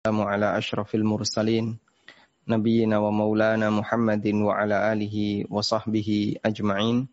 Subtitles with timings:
[0.00, 1.76] والسلام على أشرف المرسلين
[2.48, 6.08] نبينا ومولانا محمد وعلى آله وصحبه
[6.44, 7.08] أجمعين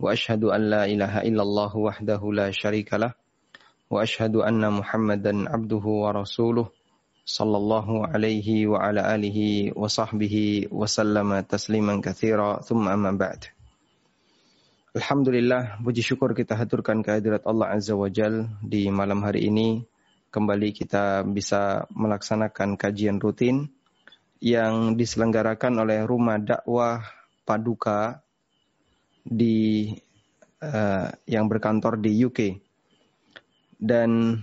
[0.00, 3.10] وأشهد أن لا إله إلا الله وحده لا شريك له
[3.90, 6.66] وأشهد أن محمدا عبده ورسوله
[7.26, 9.38] صلى الله عليه وعلى آله
[9.74, 10.36] وصحبه
[10.70, 13.50] وسلم تسليما كثيرا ثم أما بعد
[14.94, 19.82] Alhamdulillah, puji syukur kita haturkan kehadirat Allah Azza wa Jal di malam hari ini
[20.32, 23.68] kembali kita bisa melaksanakan kajian rutin
[24.40, 27.04] yang diselenggarakan oleh Rumah Dakwah
[27.44, 28.24] Paduka
[29.20, 29.92] di
[30.64, 32.56] uh, yang berkantor di UK
[33.76, 34.40] dan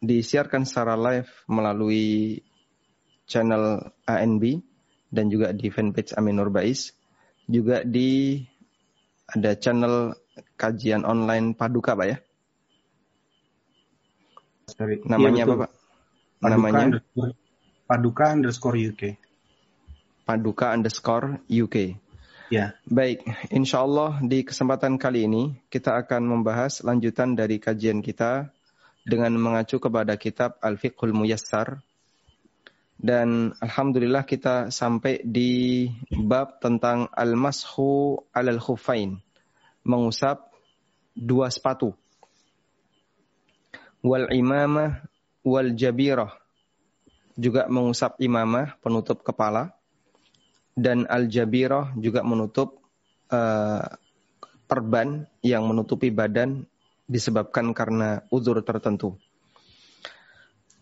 [0.00, 2.40] disiarkan secara live melalui
[3.28, 4.64] channel ANB
[5.12, 6.96] dan juga di fanpage Aminur Bais.
[7.46, 8.40] Juga di
[9.28, 10.16] ada channel
[10.56, 12.25] kajian online Paduka Pak ya
[14.76, 15.00] Sorry.
[15.08, 15.70] Namanya iya, apa Pak?
[16.36, 17.32] Paduka Namanya underscore,
[17.88, 19.02] Paduka underscore UK.
[20.28, 21.76] Paduka underscore UK.
[22.52, 22.76] Ya.
[22.86, 28.52] Baik, insya Allah di kesempatan kali ini kita akan membahas lanjutan dari kajian kita
[29.02, 31.80] dengan mengacu kepada kitab Al-Fiqhul Muyassar.
[32.96, 39.20] Dan Alhamdulillah kita sampai di bab tentang Al-Mashu Al-Khufain.
[39.86, 40.52] Mengusap
[41.16, 41.96] dua sepatu
[44.04, 45.04] wal imamah
[45.46, 46.34] wal jabirah
[47.36, 49.76] juga mengusap imamah penutup kepala
[50.76, 52.80] dan al jabirah juga menutup
[53.32, 53.84] uh,
[54.66, 56.66] perban yang menutupi badan
[57.06, 59.14] disebabkan karena uzur tertentu.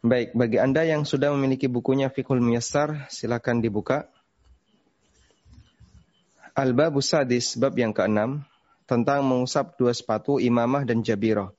[0.05, 4.09] Baik, bagi Anda yang sudah memiliki bukunya Fiqhul Muyassar, silakan dibuka.
[6.53, 8.45] Al-Babu Sadis, bab yang keenam,
[8.85, 11.53] tentang mengusap dua sepatu imamah dan jabirah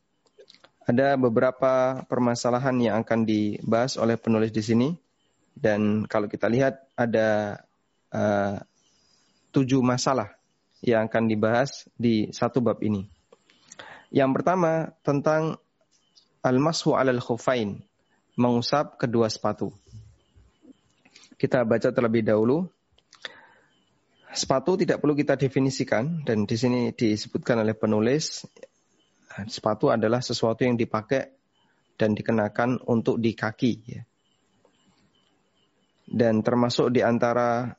[0.86, 4.89] ada beberapa permasalahan yang akan dibahas oleh penulis di sini
[5.58, 7.59] dan kalau kita lihat ada
[8.14, 8.61] uh,
[9.50, 10.38] tujuh masalah
[10.86, 13.09] yang akan dibahas di satu bab ini.
[14.13, 15.57] Yang pertama tentang
[16.45, 17.81] al-mashu alal khufain,
[18.38, 19.74] mengusap kedua sepatu.
[21.35, 22.69] Kita baca terlebih dahulu.
[24.35, 28.44] Sepatu tidak perlu kita definisikan dan di sini disebutkan oleh penulis
[29.44, 31.35] sepatu adalah sesuatu yang dipakai
[32.00, 33.73] dan dikenakan untuk di kaki.
[33.88, 34.01] Ya.
[36.06, 37.75] Dan termasuk di antara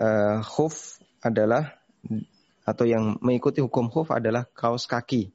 [0.00, 1.76] uh, khuf adalah
[2.62, 5.32] atau yang mengikuti hukum khuf adalah kaos kaki.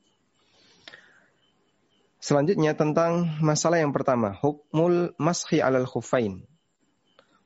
[2.21, 6.45] Selanjutnya tentang masalah yang pertama, hukmul mashi alal khufain.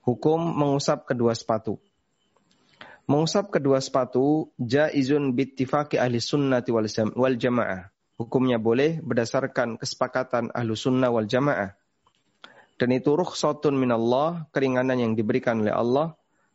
[0.03, 1.79] Hukum mengusap kedua sepatu.
[3.07, 11.11] Mengusap kedua sepatu jaizun bittifaqi ahli sunnati wal jamaah hukumnya boleh berdasarkan kesepakatan ahlu sunnah
[11.11, 11.75] wal jamaah.
[12.75, 16.07] Dan itu rukhsatun minallah, keringanan yang diberikan oleh Allah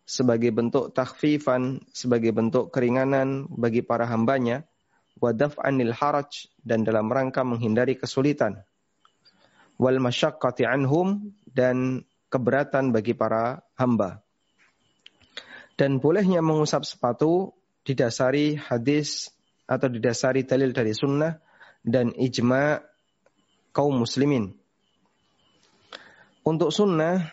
[0.04, 4.68] sebagai bentuk takhfifan, sebagai bentuk keringanan bagi para hambanya,
[5.16, 8.60] wadaf anil haraj, dan dalam rangka menghindari kesulitan.
[9.80, 14.20] Wal masyaqqati anhum, dan keberatan bagi para hamba.
[15.80, 17.56] Dan bolehnya mengusap sepatu
[17.88, 19.32] didasari hadis
[19.64, 21.40] atau didasari dalil dari sunnah
[21.84, 22.84] dan ijma
[23.72, 24.56] kaum muslimin.
[26.40, 27.30] Untuk sunnah,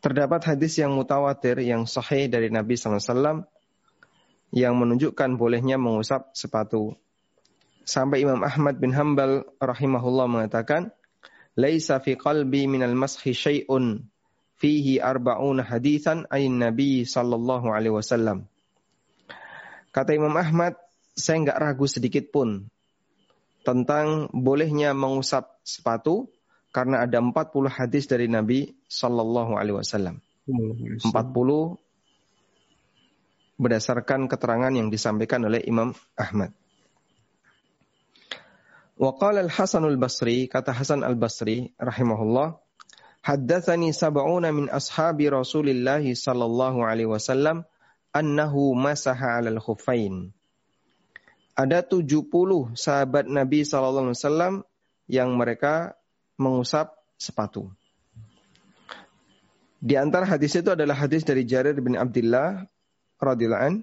[0.00, 3.42] terdapat hadis yang mutawatir yang sahih dari Nabi SAW
[4.54, 6.94] yang menunjukkan bolehnya mengusap sepatu.
[7.86, 10.94] Sampai Imam Ahmad bin Hambal rahimahullah mengatakan,
[11.56, 14.06] Laisa fi qalbi minal mashi syai'un
[14.60, 18.46] fihi arba'una hadithan ayin Nabi sallallahu alaihi wasallam.
[19.90, 20.76] Kata Imam Ahmad,
[21.16, 22.68] saya enggak ragu sedikit pun
[23.66, 26.30] tentang bolehnya mengusap sepatu
[26.70, 30.22] karena ada 40 hadis dari Nabi Sallallahu Alaihi Wasallam.
[30.46, 31.10] 40
[33.58, 36.54] berdasarkan keterangan yang disampaikan oleh Imam Ahmad.
[38.96, 42.56] Waqala al-Hasan al-Basri, kata Hasan al-Basri rahimahullah,
[43.26, 47.66] Haddatsani sab'una min ashabi Rasulillah sallallahu alaihi wasallam
[48.14, 50.30] annahu masaha 'alal khuffain
[51.56, 52.28] ada 70
[52.76, 54.12] sahabat Nabi SAW
[55.08, 55.96] yang mereka
[56.36, 57.72] mengusap sepatu.
[59.80, 62.68] Di antara hadis itu adalah hadis dari Jarir bin Abdullah
[63.16, 63.74] radhiyallahu an.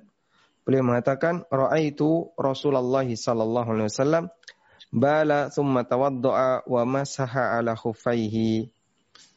[0.63, 4.23] Beliau mengatakan, "Ra'aitu Rasulullah sallallahu alaihi wasallam
[4.93, 8.71] bala thumma tawadda'a wa masaha ala khuffaihi."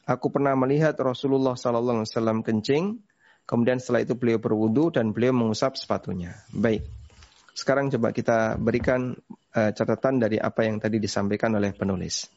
[0.07, 3.03] Aku pernah melihat Rasulullah sallallahu alaihi wasallam kencing,
[3.43, 6.39] kemudian setelah itu beliau berwudu dan beliau mengusap sepatunya.
[6.55, 6.96] Baik.
[7.57, 9.17] Sekarang coba kita berikan
[9.57, 12.29] uh, catatan dari apa yang tadi disampaikan oleh penulis.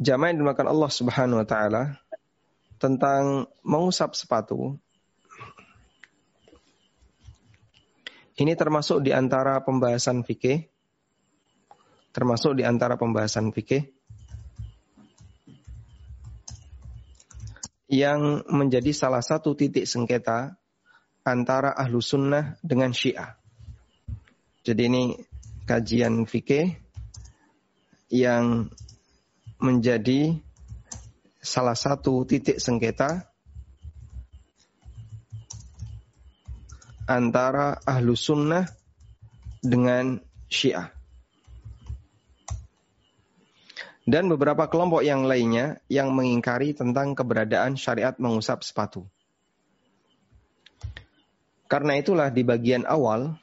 [0.00, 2.00] Jamaah yang dimakan Allah Subhanahu wa taala
[2.80, 4.80] tentang mengusap sepatu
[8.40, 10.66] ini termasuk di antara pembahasan fikih
[12.10, 13.86] termasuk di antara pembahasan fikih
[17.92, 20.58] yang menjadi salah satu titik sengketa
[21.24, 23.34] antara ahlu sunnah dengan syiah.
[24.60, 25.02] Jadi ini
[25.64, 26.76] kajian fikih
[28.12, 28.68] yang
[29.56, 30.36] menjadi
[31.40, 33.24] salah satu titik sengketa
[37.08, 38.68] antara ahlu sunnah
[39.64, 40.92] dengan syiah.
[44.04, 49.08] Dan beberapa kelompok yang lainnya yang mengingkari tentang keberadaan syariat mengusap sepatu.
[51.74, 53.34] Karena itulah di bagian awal,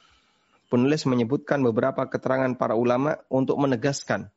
[0.72, 4.32] penulis menyebutkan beberapa keterangan para ulama untuk menegaskan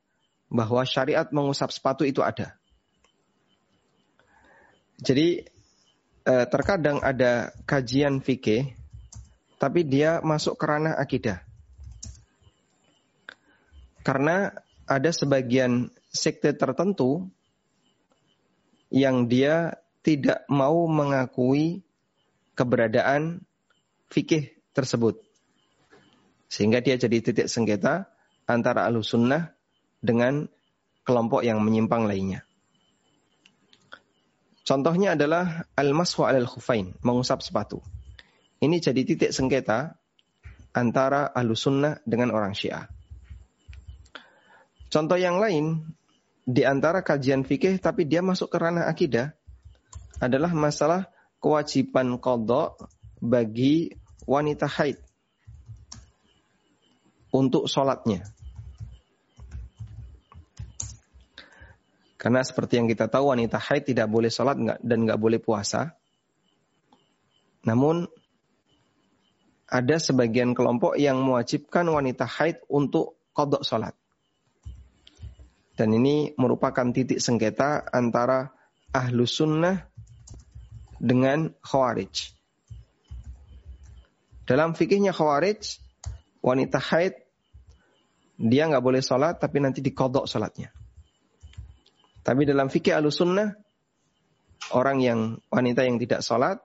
[0.50, 2.58] bahwa syariat mengusap sepatu itu ada.
[4.98, 5.46] Jadi
[6.26, 8.74] eh, terkadang ada kajian fikih,
[9.62, 11.46] tapi dia masuk ke ranah akidah.
[14.02, 14.58] Karena
[14.90, 17.30] ada sebagian sekte tertentu
[18.90, 21.86] yang dia tidak mau mengakui
[22.58, 23.46] keberadaan
[24.14, 25.18] fikih tersebut.
[26.46, 28.06] Sehingga dia jadi titik sengketa
[28.46, 29.50] antara sunnah
[29.98, 30.46] dengan
[31.02, 32.46] kelompok yang menyimpang lainnya.
[34.64, 37.82] Contohnya adalah al-maswa al-khufain, mengusap sepatu.
[38.62, 39.98] Ini jadi titik sengketa
[40.72, 42.88] antara sunnah dengan orang syiah.
[44.88, 45.84] Contoh yang lain,
[46.46, 49.32] di antara kajian fikih tapi dia masuk ke ranah akidah
[50.20, 51.08] adalah masalah
[51.40, 52.88] kewajiban kodok
[53.20, 53.92] bagi
[54.24, 54.98] wanita haid
[57.34, 58.24] untuk sholatnya.
[62.16, 65.92] Karena seperti yang kita tahu wanita haid tidak boleh sholat dan nggak boleh puasa.
[67.68, 68.08] Namun
[69.68, 73.92] ada sebagian kelompok yang mewajibkan wanita haid untuk kodok sholat.
[75.74, 78.54] Dan ini merupakan titik sengketa antara
[78.94, 79.90] ahlu sunnah
[81.02, 82.30] dengan khawarij.
[84.44, 85.80] Dalam fikihnya khawarij,
[86.44, 87.16] wanita haid,
[88.36, 90.68] dia nggak boleh sholat, tapi nanti dikodok sholatnya.
[92.24, 93.56] Tapi dalam fikih ahlu sunnah,
[94.72, 96.60] orang yang wanita yang tidak sholat,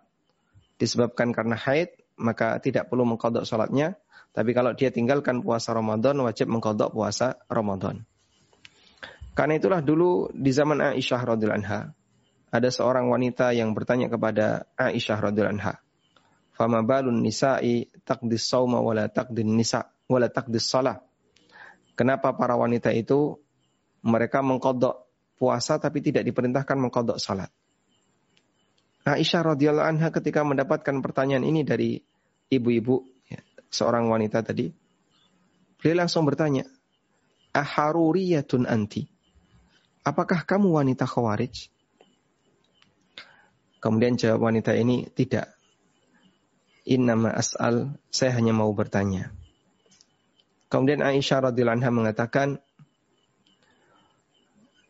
[0.79, 3.95] disebabkan karena haid, maka tidak perlu mengkodok sholatnya.
[4.35, 8.03] Tapi kalau dia tinggalkan puasa Ramadan, wajib mengkodok puasa Ramadan.
[9.33, 11.95] Karena itulah dulu di zaman Aisyah radhiyallahu anha
[12.49, 15.73] ada seorang wanita yang bertanya kepada Aisyah radhiyallahu anha,
[16.59, 20.99] "Fama balun nisa'i taqdis sauma wala taqdin nisa wala taqdis salah?"
[21.95, 23.39] Kenapa para wanita itu
[24.03, 25.07] mereka mengkodok
[25.39, 27.51] puasa tapi tidak diperintahkan mengkodok salat?
[29.07, 31.99] Aisyah radhiyallahu anha ketika mendapatkan pertanyaan ini dari
[32.51, 33.39] ibu-ibu ya,
[33.71, 34.71] seorang wanita tadi,
[35.79, 36.67] beliau langsung bertanya,
[37.55, 39.07] "Aharuriyatun anti?"
[40.09, 41.69] apakah kamu wanita khawarij?
[43.79, 45.55] Kemudian jawab wanita ini, tidak.
[46.89, 49.29] Innama as'al, saya hanya mau bertanya.
[50.73, 52.57] Kemudian Aisyah radhiyallahu anha mengatakan,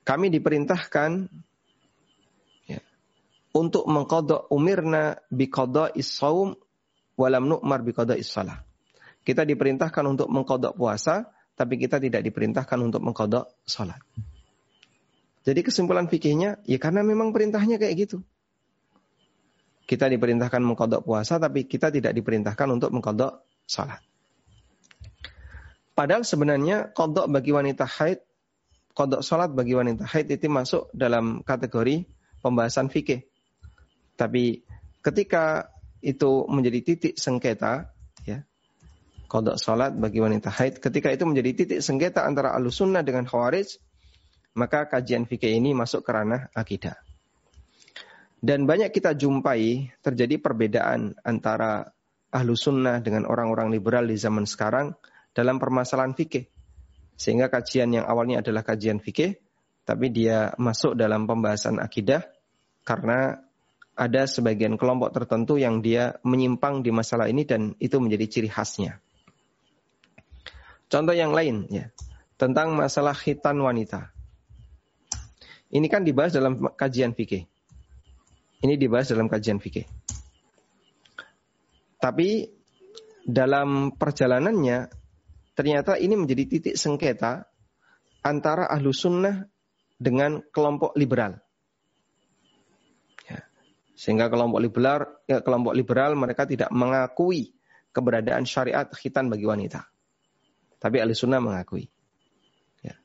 [0.07, 1.27] kami diperintahkan
[2.71, 2.79] ya,
[3.51, 6.55] untuk mengkodok umirna bikodok issaum
[7.19, 8.63] walam nu'mar bikodok issalah.
[9.27, 11.27] Kita diperintahkan untuk mengkodok puasa,
[11.59, 13.99] tapi kita tidak diperintahkan untuk mengkodok salat.
[15.43, 18.23] Jadi kesimpulan fikihnya, ya karena memang perintahnya kayak gitu.
[19.89, 23.97] Kita diperintahkan mengkodok puasa, tapi kita tidak diperintahkan untuk mengkodok salat.
[25.97, 28.21] Padahal sebenarnya kodok bagi wanita haid,
[28.93, 32.05] kodok salat bagi wanita haid itu masuk dalam kategori
[32.45, 33.25] pembahasan fikih.
[34.13, 34.61] Tapi
[35.01, 35.73] ketika
[36.05, 37.89] itu menjadi titik sengketa,
[38.29, 38.45] ya,
[39.25, 43.81] kodok salat bagi wanita haid, ketika itu menjadi titik sengketa antara alusunnah dengan khawarij,
[44.53, 47.08] maka kajian fikih ini masuk ke ranah akidah.
[48.39, 51.91] Dan banyak kita jumpai terjadi perbedaan antara
[52.31, 54.95] ahlu sunnah dengan orang-orang liberal di zaman sekarang
[55.35, 56.47] dalam permasalahan fikih.
[57.19, 59.35] Sehingga kajian yang awalnya adalah kajian fikih,
[59.83, 62.23] tapi dia masuk dalam pembahasan akidah
[62.87, 63.43] karena
[63.99, 69.03] ada sebagian kelompok tertentu yang dia menyimpang di masalah ini dan itu menjadi ciri khasnya.
[70.87, 71.91] Contoh yang lain ya,
[72.39, 74.15] tentang masalah khitan wanita.
[75.69, 77.45] Ini kan dibahas dalam kajian fikih.
[78.59, 79.87] Ini dibahas dalam kajian fikih.
[81.99, 82.47] Tapi
[83.23, 84.87] dalam perjalanannya
[85.55, 87.47] ternyata ini menjadi titik sengketa
[88.23, 89.47] antara ahlu sunnah
[89.99, 91.39] dengan kelompok liberal.
[93.27, 93.43] Ya.
[93.99, 97.51] Sehingga kelompok liberal, ya, kelompok liberal mereka tidak mengakui
[97.91, 99.83] keberadaan syariat khitan bagi wanita.
[100.79, 101.91] Tapi ahli sunnah mengakui.
[102.79, 102.95] Ya.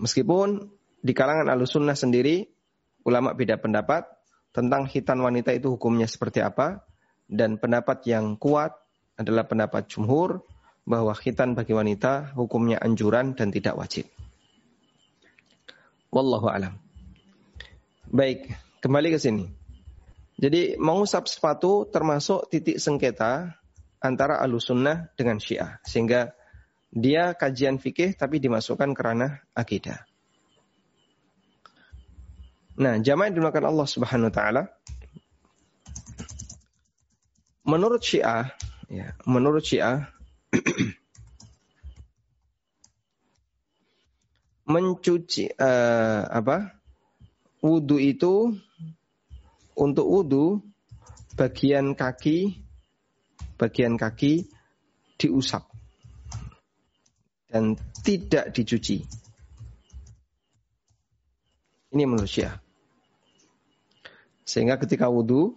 [0.00, 0.72] Meskipun
[1.04, 2.48] di kalangan ahli sunnah sendiri,
[3.04, 4.08] ulama beda pendapat
[4.50, 6.82] tentang khitan wanita itu hukumnya seperti apa.
[7.24, 8.76] Dan pendapat yang kuat
[9.16, 10.44] adalah pendapat jumhur
[10.84, 14.04] bahwa khitan bagi wanita hukumnya anjuran dan tidak wajib.
[16.12, 16.76] Wallahu alam.
[18.12, 18.52] Baik,
[18.84, 19.48] kembali ke sini.
[20.36, 23.56] Jadi mengusap sepatu termasuk titik sengketa
[24.04, 25.80] antara alusunnah dengan syiah.
[25.82, 26.36] Sehingga
[26.92, 30.06] dia kajian fikih tapi dimasukkan ke ranah akidah.
[32.74, 34.62] Nah, jamaah yang dimakan Allah Subhanahu wa taala
[37.62, 38.50] menurut Syiah
[38.90, 40.10] ya, menurut Syiah
[44.74, 46.74] mencuci uh, apa?
[47.64, 48.52] Wudu itu
[49.72, 50.60] untuk wudu
[51.32, 52.60] bagian kaki
[53.56, 54.44] bagian kaki
[55.16, 55.64] diusap
[57.48, 59.06] dan tidak dicuci.
[61.94, 62.63] Ini menurut Syiah.
[64.44, 65.56] Sehingga ketika wudhu,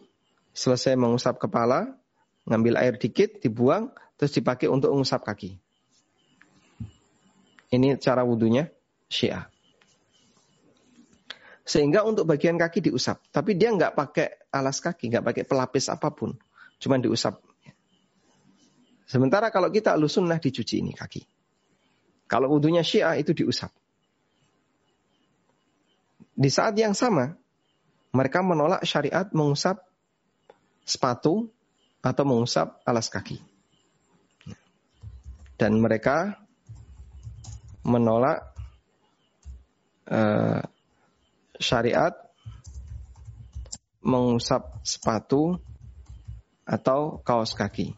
[0.55, 1.93] selesai mengusap kepala,
[2.47, 5.59] ngambil air dikit, dibuang, terus dipakai untuk mengusap kaki.
[7.67, 8.71] Ini cara wudhunya
[9.11, 9.51] Syiah.
[11.67, 13.19] Sehingga untuk bagian kaki diusap.
[13.27, 16.31] Tapi dia nggak pakai alas kaki, nggak pakai pelapis apa pun.
[16.79, 17.43] Cuma diusap
[19.07, 21.23] Sementara kalau kita sunnah dicuci ini kaki.
[22.27, 23.71] Kalau wudhunya syiah itu diusap.
[26.35, 27.39] Di saat yang sama,
[28.15, 29.83] mereka menolak syariat mengusap
[30.87, 31.51] sepatu
[31.99, 33.39] atau mengusap alas kaki.
[35.57, 36.37] Dan mereka
[37.83, 38.53] menolak
[40.07, 40.61] uh,
[41.57, 42.13] syariat
[44.05, 45.59] mengusap sepatu
[46.63, 47.91] atau kaos kaki.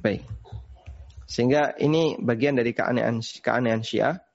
[0.00, 0.24] Baik.
[1.28, 4.29] Sehingga ini bagian dari keanehan keanehan Syiah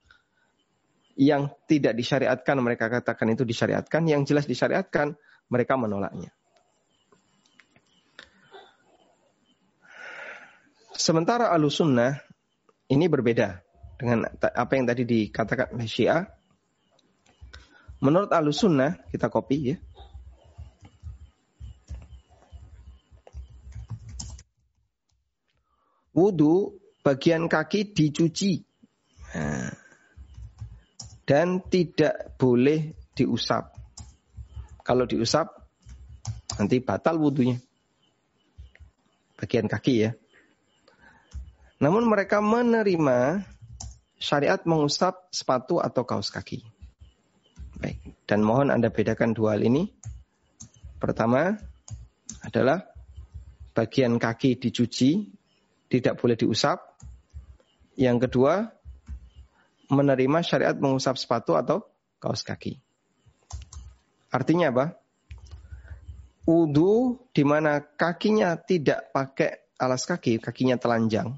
[1.16, 5.16] yang tidak disyariatkan mereka katakan itu disyariatkan, yang jelas disyariatkan
[5.48, 6.32] mereka menolaknya.
[10.96, 12.20] Sementara alusunnah
[12.88, 13.60] ini berbeda
[14.00, 16.24] dengan apa yang tadi dikatakan oleh Syiah.
[18.00, 19.78] Menurut alusunnah kita copy ya.
[26.16, 28.64] wudhu bagian kaki dicuci
[29.36, 29.68] nah,
[31.26, 33.74] dan tidak boleh diusap.
[34.86, 35.50] Kalau diusap
[36.62, 37.58] nanti batal wudhunya.
[39.36, 40.12] Bagian kaki ya.
[41.82, 43.44] Namun mereka menerima
[44.16, 46.64] syariat mengusap sepatu atau kaos kaki.
[47.76, 49.92] Baik, dan mohon Anda bedakan dua hal ini.
[50.96, 51.52] Pertama
[52.40, 52.88] adalah
[53.76, 55.28] bagian kaki dicuci
[55.92, 56.96] tidak boleh diusap.
[58.00, 58.75] Yang kedua,
[59.90, 61.86] menerima syariat mengusap sepatu atau
[62.18, 62.82] kaos kaki.
[64.34, 64.86] Artinya apa?
[66.46, 71.34] Udu di mana kakinya tidak pakai alas kaki, kakinya telanjang,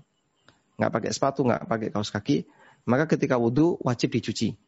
[0.75, 2.43] nggak pakai sepatu, nggak pakai kaos kaki,
[2.83, 4.59] maka ketika wudhu wajib dicuci.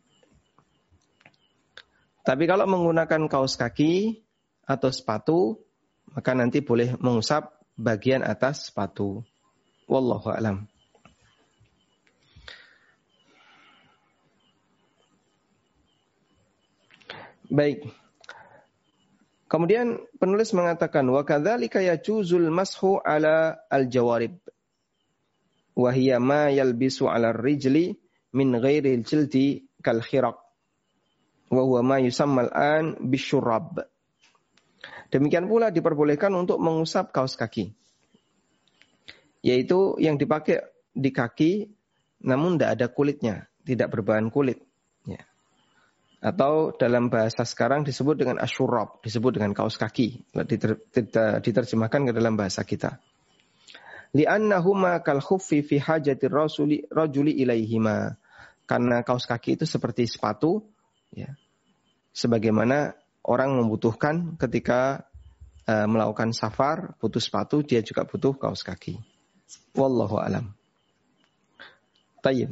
[2.24, 4.24] Tapi kalau menggunakan kaos kaki
[4.64, 5.60] atau sepatu,
[6.14, 9.26] maka nanti boleh mengusap bagian atas sepatu.
[9.90, 10.70] Wallahu alam.
[17.50, 17.90] Baik.
[19.50, 24.38] Kemudian penulis mengatakan wa kadzalika yajuzul mashu ala al-jawarib.
[25.74, 27.98] Wa hiya ma yalbisu ala rijli
[28.38, 30.38] min ghairi al-jildi kal khiraq.
[31.50, 33.82] Wa huwa ma yusamma al-an bisyurab.
[35.10, 37.74] Demikian pula diperbolehkan untuk mengusap kaos kaki
[39.40, 41.72] yaitu yang dipakai di kaki
[42.20, 44.60] namun tidak ada kulitnya, tidak berbahan kulit.
[46.20, 50.76] Atau dalam bahasa sekarang disebut dengan asyurab, disebut dengan kaos kaki, diter,
[51.40, 53.00] diterjemahkan ke dalam bahasa kita.
[54.12, 56.84] Li'annahuma kal khuffi fi hajati rasuli.
[58.70, 60.62] Karena kaos kaki itu seperti sepatu,
[61.16, 61.34] ya.
[62.12, 65.08] Sebagaimana orang membutuhkan ketika
[65.70, 69.00] uh, melakukan safar, butuh sepatu, dia juga butuh kaos kaki.
[69.78, 70.52] Wallahu alam.
[72.20, 72.52] Tayyib.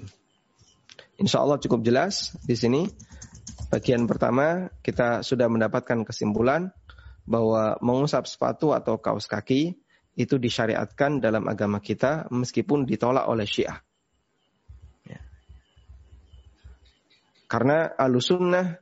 [1.18, 2.88] Insya Allah cukup jelas di sini.
[3.68, 6.72] Bagian pertama kita sudah mendapatkan kesimpulan
[7.28, 9.76] bahwa mengusap sepatu atau kaos kaki
[10.16, 13.84] itu disyariatkan dalam agama kita meskipun ditolak oleh Syiah.
[15.04, 15.20] Ya.
[17.52, 18.80] Karena alusunnah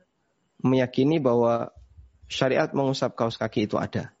[0.62, 1.74] meyakini bahwa
[2.30, 4.14] syariat mengusap kaos kaki itu ada.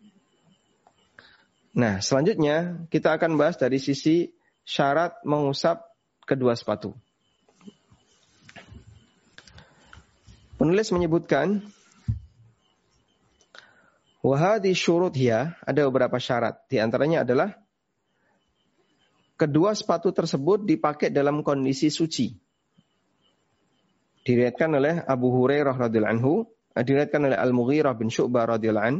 [1.76, 4.34] Nah, selanjutnya kita akan bahas dari sisi
[4.66, 5.86] syarat mengusap
[6.26, 6.96] kedua sepatu.
[10.66, 11.62] Penulis menyebutkan
[14.18, 16.58] Wahadi syurut ya, ada beberapa syarat.
[16.66, 17.54] Di antaranya adalah
[19.38, 22.34] kedua sepatu tersebut dipakai dalam kondisi suci.
[24.26, 28.96] Diriatkan oleh Abu Hurairah radhiyallahu anhu, diriatkan oleh Al-Mughirah bin Syu'bah radhiyallahu an.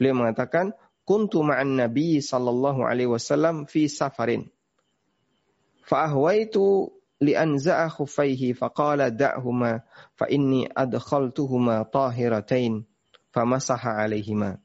[0.00, 0.72] Beliau mengatakan,
[1.04, 4.48] "Kuntu ma'an Nabi sallallahu alaihi wasallam fi safarin."
[5.84, 9.82] Fa'ahwaitu li'anza'a khuffaihi faqala da'huma
[10.14, 12.86] fa inni adkhaltuhuma tahiratain
[13.34, 14.58] famasaha alaihima.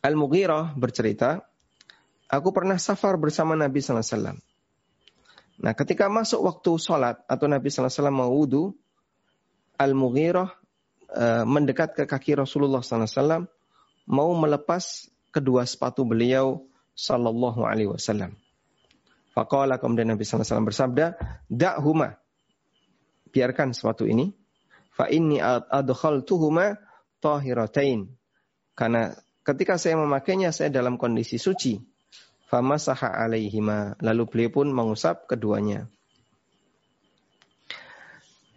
[0.00, 1.44] Al-Mughirah bercerita,
[2.30, 4.38] aku pernah safar bersama Nabi sallallahu alaihi wasallam.
[5.60, 8.64] Nah, ketika masuk waktu sholat atau Nabi sallallahu alaihi wasallam mau wudu,
[9.76, 10.48] Al-Mughirah
[11.12, 13.42] uh, mendekat ke kaki Rasulullah sallallahu alaihi wasallam
[14.08, 16.64] mau melepas kedua sepatu beliau
[16.96, 18.36] sallallahu alaihi wasallam.
[19.30, 21.14] Faqala kemudian Nabi wasallam bersabda,
[21.46, 22.18] "Da'huma."
[23.30, 24.34] Biarkan sepatu ini
[24.90, 26.74] fa inni adkhaltuhuma
[27.22, 28.10] tahiratain.
[28.74, 29.14] Karena
[29.46, 31.78] ketika saya memakainya saya dalam kondisi suci.
[32.50, 33.94] Famasaha alaihima.
[34.02, 35.86] Lalu beliau pun mengusap keduanya.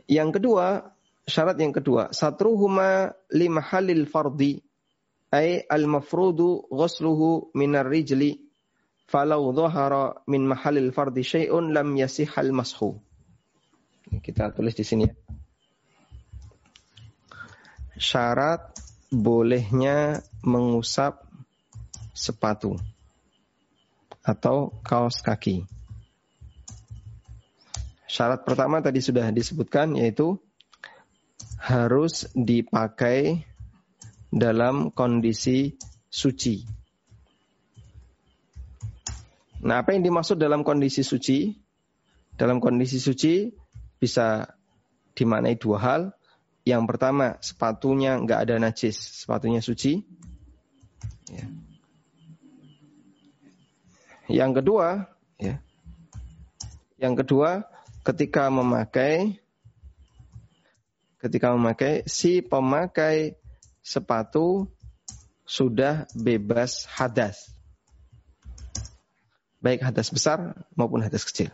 [0.09, 0.97] Yang kedua,
[1.29, 4.65] syarat yang kedua, satruhuma limahalil fardi
[5.29, 8.52] ay al-mafrudu ghusluhu minar rijli
[9.07, 12.99] falau dhahara min mahalil fardi syai'un lam yasihal mashu.
[14.23, 15.13] Kita tulis di sini ya
[17.97, 18.73] syarat
[19.13, 21.23] bolehnya mengusap
[22.13, 22.77] sepatu
[24.23, 25.65] atau kaos kaki.
[28.09, 30.37] Syarat pertama tadi sudah disebutkan yaitu
[31.57, 33.47] harus dipakai
[34.29, 35.77] dalam kondisi
[36.11, 36.82] suci.
[39.63, 41.55] Nah, apa yang dimaksud dalam kondisi suci?
[42.35, 43.47] Dalam kondisi suci
[43.95, 44.43] bisa
[45.15, 46.01] dimaknai dua hal.
[46.67, 50.03] Yang pertama, sepatunya nggak ada najis, sepatunya suci.
[51.31, 51.47] Ya.
[54.27, 55.07] Yang kedua,
[55.39, 55.63] ya.
[56.99, 57.63] Yang kedua,
[58.03, 59.39] ketika memakai
[61.23, 63.39] ketika memakai si pemakai
[63.79, 64.67] sepatu
[65.47, 67.52] sudah bebas hadas.
[69.63, 71.47] Baik hadas besar maupun hadas kecil.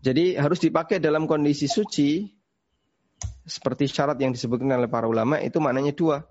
[0.00, 2.28] Jadi harus dipakai dalam kondisi suci
[3.44, 6.24] seperti syarat yang disebutkan oleh para ulama itu maknanya dua.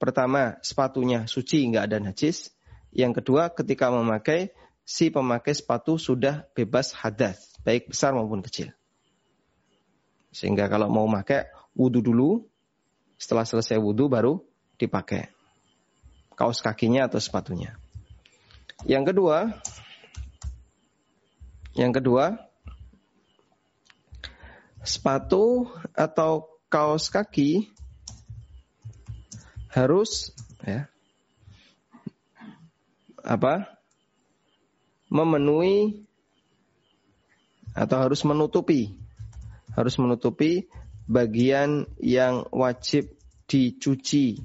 [0.00, 2.52] Pertama, sepatunya suci nggak ada najis.
[2.88, 4.52] Yang kedua, ketika memakai
[4.84, 8.72] si pemakai sepatu sudah bebas hadas, baik besar maupun kecil.
[10.32, 12.48] Sehingga kalau mau pakai wudhu dulu,
[13.20, 14.40] setelah selesai wudhu baru
[14.80, 15.28] dipakai
[16.34, 17.76] kaos kakinya atau sepatunya.
[18.88, 19.38] Yang kedua,
[21.76, 22.38] yang kedua,
[24.80, 27.68] sepatu atau kaos kaki
[29.70, 30.32] harus
[30.64, 30.88] ya
[33.20, 33.68] apa?
[35.10, 36.06] Memenuhi
[37.74, 39.00] atau harus menutupi
[39.74, 40.66] harus menutupi
[41.06, 43.10] bagian yang wajib
[43.46, 44.38] dicuci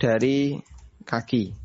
[0.00, 0.60] dari
[1.04, 1.59] kaki.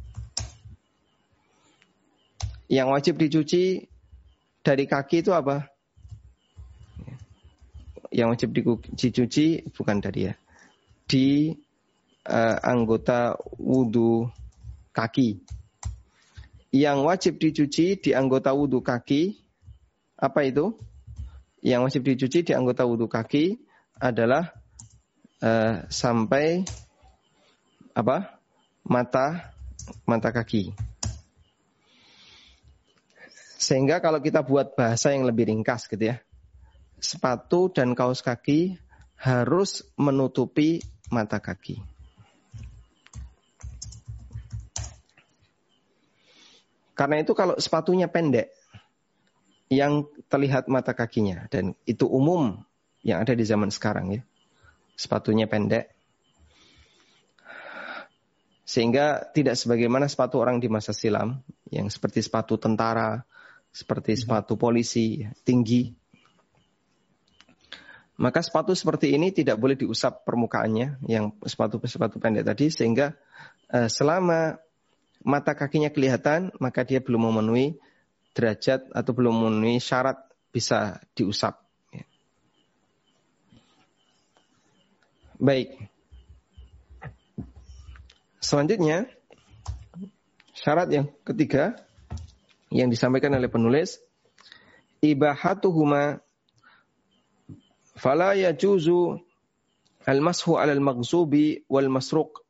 [2.76, 3.88] Yang wajib dicuci
[4.60, 5.72] dari kaki itu apa?
[8.16, 8.56] yang wajib
[8.96, 10.34] dicuci bukan tadi ya.
[11.04, 11.52] Di
[12.32, 14.32] uh, anggota wudhu
[14.96, 15.44] kaki.
[16.72, 19.36] Yang wajib dicuci di anggota wudhu kaki,
[20.16, 20.80] apa itu?
[21.60, 23.60] Yang wajib dicuci di anggota wudhu kaki
[24.00, 24.56] adalah
[25.44, 26.64] uh, sampai
[27.92, 28.40] apa?
[28.88, 29.52] Mata
[30.08, 30.94] mata kaki.
[33.65, 36.21] Sehingga kalau kita buat bahasa yang lebih ringkas gitu ya
[37.06, 38.78] sepatu dan kaos kaki
[39.19, 40.82] harus menutupi
[41.13, 41.80] mata kaki.
[46.95, 48.56] Karena itu kalau sepatunya pendek,
[49.67, 52.63] yang terlihat mata kakinya dan itu umum
[53.01, 54.21] yang ada di zaman sekarang ya.
[54.95, 55.91] Sepatunya pendek.
[58.65, 63.28] Sehingga tidak sebagaimana sepatu orang di masa silam yang seperti sepatu tentara,
[63.76, 65.92] seperti sepatu polisi tinggi
[68.16, 73.12] maka sepatu seperti ini tidak boleh diusap permukaannya yang sepatu-sepatu pendek tadi sehingga
[73.76, 74.56] uh, selama
[75.20, 77.76] mata kakinya kelihatan maka dia belum memenuhi
[78.32, 80.20] derajat atau belum memenuhi syarat
[80.56, 81.60] bisa diusap.
[81.92, 82.08] Ya.
[85.36, 85.76] Baik.
[88.40, 89.12] Selanjutnya,
[90.56, 91.84] syarat yang ketiga
[92.73, 94.01] yang disampaikan oleh penulis,
[95.01, 96.21] ibahatuhuma
[97.95, 99.21] fala yajuzu
[100.06, 102.41] al-mashu 'ala al-maghzubi wal masruq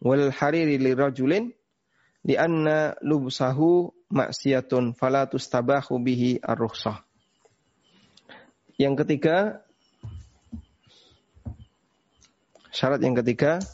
[0.00, 1.52] wal hariri lirajulin
[2.26, 7.02] lianna lubsahu maksiatun fala tustabahu bihi ar-rukhsah.
[8.76, 9.64] Yang ketiga
[12.76, 13.64] syarat yang ketiga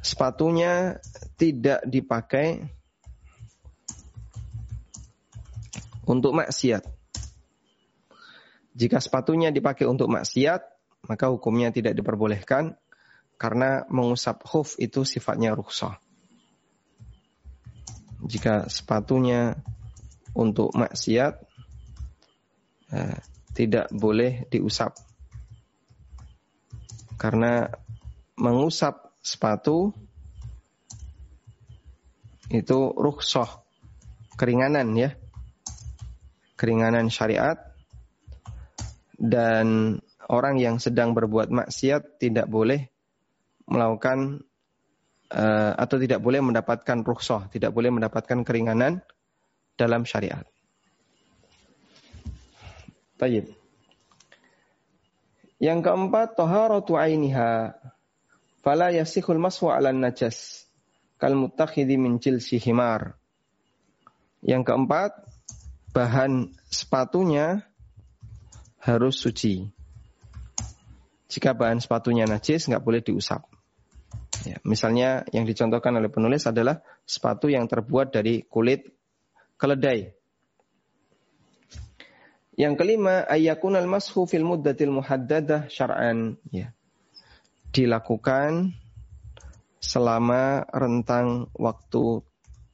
[0.00, 1.02] sepatunya
[1.34, 2.70] tidak dipakai
[6.10, 6.82] untuk maksiat.
[8.74, 10.60] Jika sepatunya dipakai untuk maksiat,
[11.06, 12.74] maka hukumnya tidak diperbolehkan
[13.38, 16.02] karena mengusap huf itu sifatnya rukhsah.
[18.26, 19.54] Jika sepatunya
[20.34, 21.40] untuk maksiat,
[22.92, 23.18] eh,
[23.54, 24.92] tidak boleh diusap.
[27.16, 27.68] Karena
[28.36, 29.92] mengusap sepatu
[32.50, 33.62] itu rukhsah,
[34.40, 35.19] keringanan ya.
[36.60, 37.56] Keringanan syariat
[39.16, 39.96] dan
[40.28, 42.92] orang yang sedang berbuat maksiat tidak boleh
[43.64, 44.44] melakukan
[45.32, 49.00] uh, atau tidak boleh mendapatkan rukhsah, tidak boleh mendapatkan keringanan
[49.78, 50.44] dalam syariat.
[53.16, 53.52] Tayyib.
[55.60, 57.76] Yang keempat, taharatu ainiha.
[58.64, 60.68] Fala yasikhul maswa 'ala najas
[61.20, 63.16] kal mutakhidhi min jilsi himar.
[64.40, 65.12] Yang keempat,
[65.90, 67.66] bahan sepatunya
[68.80, 69.68] harus suci.
[71.30, 73.46] Jika bahan sepatunya najis, nggak boleh diusap.
[74.42, 78.88] Ya, misalnya yang dicontohkan oleh penulis adalah sepatu yang terbuat dari kulit
[79.60, 80.16] keledai.
[82.56, 86.40] Yang kelima, ayakun al-mashu fil muddatil muhaddadah syar'an.
[86.50, 86.74] Ya.
[87.70, 88.74] Dilakukan
[89.80, 92.26] selama rentang waktu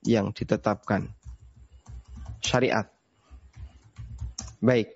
[0.03, 1.13] yang ditetapkan.
[2.41, 2.96] Syariat.
[4.61, 4.93] Baik.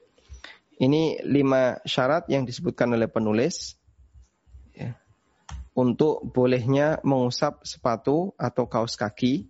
[0.81, 3.77] Ini lima syarat yang disebutkan oleh penulis
[4.73, 4.97] ya,
[5.77, 9.45] untuk bolehnya mengusap sepatu atau kaos kaki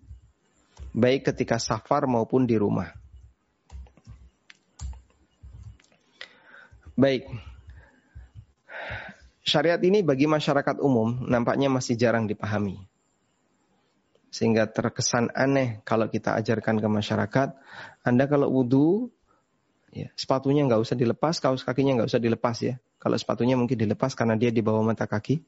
[0.90, 2.90] baik ketika safar maupun di rumah.
[6.98, 7.30] Baik.
[9.46, 12.76] Syariat ini bagi masyarakat umum nampaknya masih jarang dipahami.
[14.30, 17.48] Sehingga terkesan aneh kalau kita ajarkan ke masyarakat,
[18.06, 19.10] Anda kalau wudhu
[19.90, 22.78] Ya, sepatunya nggak usah dilepas, kaos kakinya nggak usah dilepas ya.
[23.02, 25.42] Kalau sepatunya mungkin dilepas karena dia di bawah mata kaki.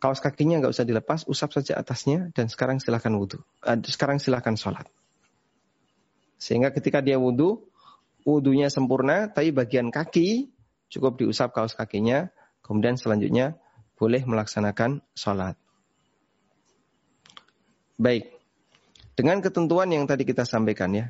[0.00, 3.44] Kaos kakinya nggak usah dilepas, usap saja atasnya dan sekarang silahkan wudhu.
[3.60, 4.88] Uh, sekarang silahkan sholat.
[6.40, 7.68] Sehingga ketika dia wudhu,
[8.24, 10.48] wudhunya sempurna, tapi bagian kaki
[10.88, 12.32] cukup diusap kaos kakinya,
[12.64, 13.60] kemudian selanjutnya
[13.98, 15.58] boleh melaksanakan sholat.
[18.00, 18.34] Baik,
[19.14, 21.06] dengan ketentuan yang tadi kita sampaikan ya,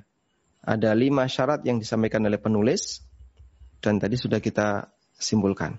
[0.65, 3.05] ada lima syarat yang disampaikan oleh penulis
[3.85, 5.77] dan tadi sudah kita simpulkan.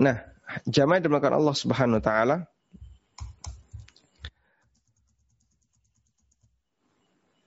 [0.00, 0.16] Nah,
[0.64, 2.36] jamaah dimakan Allah Subhanahu wa taala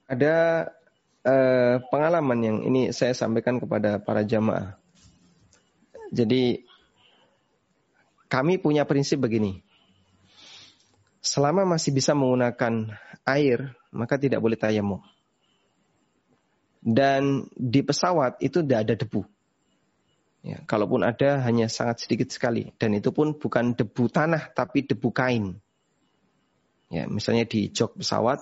[0.06, 0.70] ada
[1.26, 4.78] eh, pengalaman yang ini saya sampaikan kepada para jamaah.
[6.14, 6.62] Jadi
[8.30, 9.62] kami punya prinsip begini.
[11.18, 12.94] Selama masih bisa menggunakan
[13.26, 15.00] air, maka tidak boleh tayamum.
[16.86, 19.26] Dan di pesawat itu tidak ada debu.
[20.46, 25.10] Ya, kalaupun ada hanya sangat sedikit sekali dan itu pun bukan debu tanah tapi debu
[25.10, 25.58] kain.
[26.86, 28.38] Ya, misalnya di jok pesawat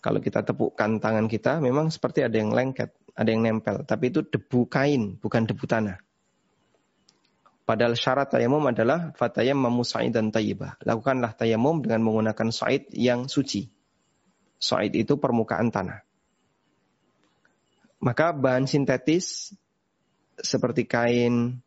[0.00, 4.24] kalau kita tepukkan tangan kita memang seperti ada yang lengket, ada yang nempel, tapi itu
[4.24, 6.00] debu kain bukan debu tanah.
[7.66, 10.78] Padahal syarat tayamum adalah fatayam mamusa'id dan tayyibah.
[10.86, 13.75] Lakukanlah tayamum dengan menggunakan sa'id yang suci.
[14.56, 16.00] Sa'id itu permukaan tanah.
[18.00, 19.52] Maka bahan sintetis
[20.36, 21.60] seperti kain,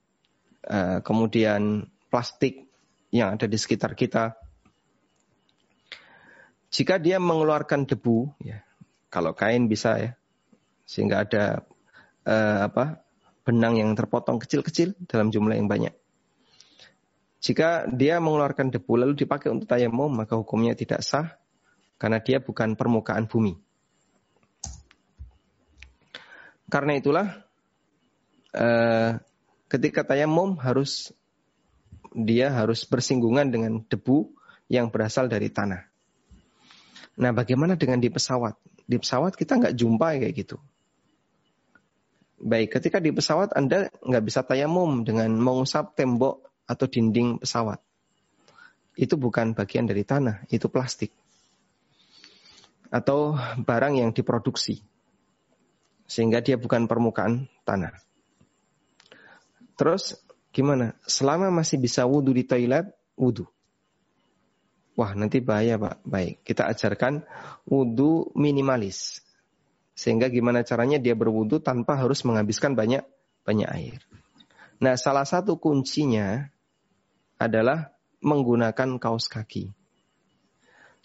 [0.66, 2.70] eh, kemudian plastik
[3.10, 4.38] yang ada di sekitar kita,
[6.70, 8.62] jika dia mengeluarkan debu, ya,
[9.10, 10.12] kalau kain bisa ya,
[10.86, 11.66] sehingga ada
[12.30, 13.02] uh, apa
[13.42, 15.94] benang yang terpotong kecil-kecil dalam jumlah yang banyak.
[17.42, 21.34] Jika dia mengeluarkan debu lalu dipakai untuk tayamum, maka hukumnya tidak sah
[22.00, 23.60] karena dia bukan permukaan bumi.
[26.72, 27.28] Karena itulah
[28.56, 29.20] eh,
[29.68, 31.12] ketika tayamum harus
[32.16, 34.32] dia harus bersinggungan dengan debu
[34.72, 35.86] yang berasal dari tanah.
[37.20, 38.56] Nah, bagaimana dengan di pesawat?
[38.88, 40.58] Di pesawat kita nggak jumpa kayak gitu.
[42.40, 47.84] Baik, ketika di pesawat Anda nggak bisa tayamum dengan mengusap tembok atau dinding pesawat.
[48.96, 51.12] Itu bukan bagian dari tanah, itu plastik.
[52.90, 54.82] Atau barang yang diproduksi.
[56.10, 57.94] Sehingga dia bukan permukaan tanah.
[59.78, 60.18] Terus
[60.50, 60.98] gimana?
[61.06, 63.46] Selama masih bisa wudhu di toilet, wudhu.
[65.00, 66.04] Wah nanti bahaya Pak.
[66.04, 67.24] Baik, kita ajarkan
[67.64, 69.24] wudhu minimalis.
[69.96, 73.08] Sehingga gimana caranya dia berwudhu tanpa harus menghabiskan banyak
[73.48, 74.00] banyak air.
[74.84, 76.52] Nah salah satu kuncinya
[77.40, 79.72] adalah menggunakan kaos kaki.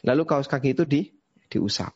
[0.02, 1.14] Lalu kaos kaki itu di,
[1.50, 1.92] diusap.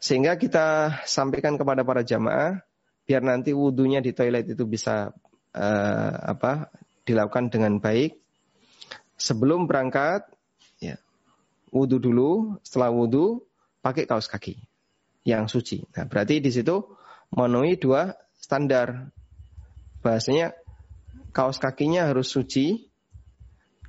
[0.00, 2.60] Sehingga kita sampaikan kepada para jamaah
[3.04, 5.12] biar nanti wudhunya di toilet itu bisa
[5.56, 6.72] uh, apa
[7.04, 8.20] dilakukan dengan baik.
[9.14, 10.34] Sebelum berangkat
[11.74, 12.30] wudhu dulu,
[12.62, 13.42] setelah wudhu
[13.82, 14.54] pakai kaos kaki
[15.26, 15.82] yang suci.
[15.98, 16.78] Nah, berarti di situ
[17.34, 19.10] memenuhi dua standar.
[20.06, 20.54] Bahasanya
[21.34, 22.86] kaos kakinya harus suci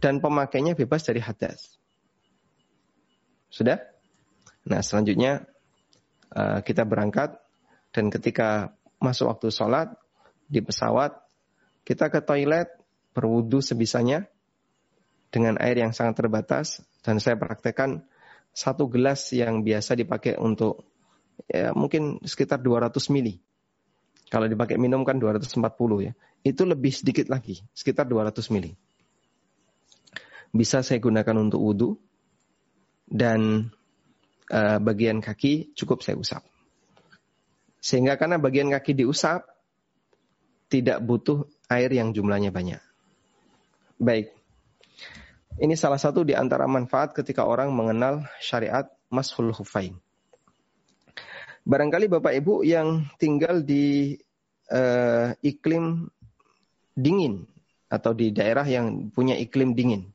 [0.02, 1.78] dan pemakainya bebas dari hadas.
[3.54, 3.78] Sudah?
[4.66, 5.46] Nah, selanjutnya
[6.34, 7.38] uh, kita berangkat
[7.94, 9.94] dan ketika masuk waktu sholat
[10.50, 11.14] di pesawat,
[11.86, 12.68] kita ke toilet
[13.14, 14.26] berwudu sebisanya
[15.30, 18.04] dengan air yang sangat terbatas dan saya praktekkan
[18.56, 20.88] satu gelas yang biasa dipakai untuk
[21.46, 23.38] ya mungkin sekitar 200 mili.
[24.32, 25.62] Kalau dipakai minum kan 240
[26.02, 26.14] ya.
[26.42, 28.74] Itu lebih sedikit lagi, sekitar 200 mili.
[30.50, 31.90] Bisa saya gunakan untuk wudhu
[33.06, 33.70] dan
[34.52, 36.44] uh, bagian kaki cukup saya usap.
[37.80, 39.46] Sehingga karena bagian kaki diusap
[40.70, 42.82] tidak butuh air yang jumlahnya banyak.
[43.96, 44.34] Baik,
[45.62, 49.96] ini salah satu di antara manfaat ketika orang mengenal syariat mashul hufain.
[51.66, 54.14] Barangkali Bapak Ibu yang tinggal di
[54.70, 56.12] uh, iklim
[56.94, 57.48] dingin
[57.90, 60.12] atau di daerah yang punya iklim dingin.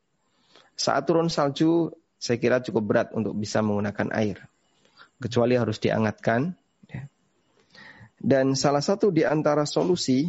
[0.77, 4.45] Saat turun salju, saya kira cukup berat untuk bisa menggunakan air.
[5.17, 6.53] Kecuali harus diangatkan.
[6.93, 7.09] Ya.
[8.21, 10.29] Dan salah satu di antara solusi,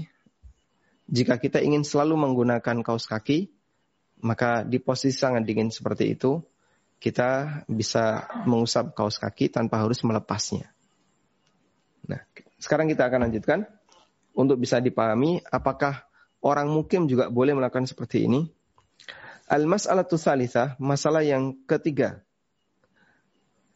[1.11, 3.51] jika kita ingin selalu menggunakan kaos kaki,
[4.23, 6.39] maka di posisi sangat dingin seperti itu,
[7.03, 10.71] kita bisa mengusap kaos kaki tanpa harus melepasnya.
[12.07, 12.23] Nah,
[12.55, 13.67] sekarang kita akan lanjutkan
[14.31, 16.07] untuk bisa dipahami apakah
[16.39, 18.47] orang mukim juga boleh melakukan seperti ini.
[19.51, 22.23] Al-mas'alatu salisa, masalah yang ketiga.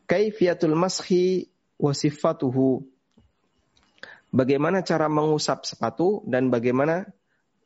[0.07, 2.87] Kaifiyatul mashi wa sifatuhu.
[4.31, 7.11] Bagaimana cara mengusap sepatu dan bagaimana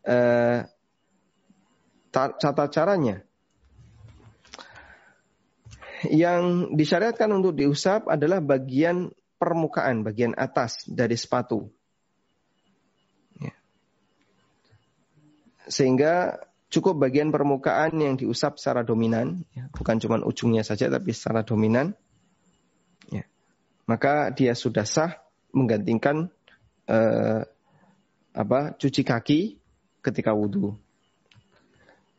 [0.09, 0.65] uh,
[2.09, 3.21] tata caranya.
[6.09, 11.69] Yang disyariatkan untuk diusap adalah bagian permukaan, bagian atas dari sepatu.
[13.37, 13.53] Ya.
[15.69, 19.67] Sehingga cukup bagian permukaan yang diusap secara dominan, ya.
[19.73, 21.97] bukan cuma ujungnya saja, tapi secara dominan.
[23.09, 23.25] Ya.
[23.89, 25.17] Maka dia sudah sah
[25.49, 26.29] menggantikan
[26.85, 27.41] eh,
[28.37, 29.57] apa cuci kaki
[30.05, 30.77] ketika wudhu.